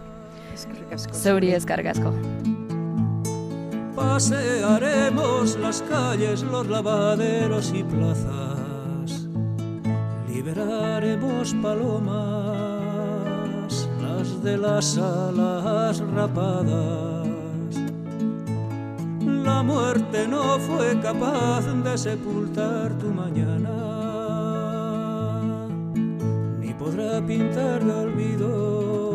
Eskerrik 0.54 0.98
asko. 0.98 1.14
Zeuri 1.14 1.54
ezkarrik 1.56 1.92
asko. 1.94 2.12
Pasearemos 3.94 5.58
las 5.58 5.82
calles, 5.82 6.42
los 6.42 6.66
lavaderos 6.66 7.72
y 7.74 7.82
plazas. 7.84 8.51
Liberaremos 10.44 11.54
palomas, 11.62 12.18
las 14.00 14.42
de 14.42 14.56
las 14.58 14.98
alas 14.98 16.00
rapadas. 16.00 17.28
La 19.24 19.62
muerte 19.62 20.26
no 20.26 20.58
fue 20.58 20.98
capaz 21.00 21.60
de 21.84 21.96
sepultar 21.96 22.98
tu 22.98 23.06
mañana, 23.12 23.70
ni 26.58 26.74
podrá 26.74 27.24
pintar 27.24 27.84
de 27.84 27.92
olvido 27.92 29.12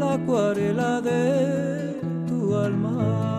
la 0.00 0.14
acuarela 0.14 1.02
de 1.02 2.00
tu 2.26 2.56
alma, 2.56 3.33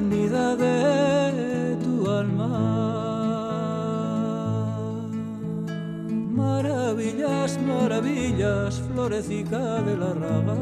eternidad 0.00 0.56
de 0.56 1.76
tu 1.84 2.10
alma. 2.10 2.48
Maravillas, 6.32 7.58
maravillas, 7.62 8.80
florecica 8.88 9.82
de 9.82 9.96
la 9.96 10.14
raga, 10.14 10.56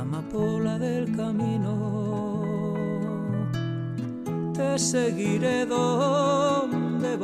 amapola 0.00 0.78
del 0.78 1.16
camino, 1.16 2.42
te 4.54 4.78
seguiré 4.78 5.66
donde 5.66 7.16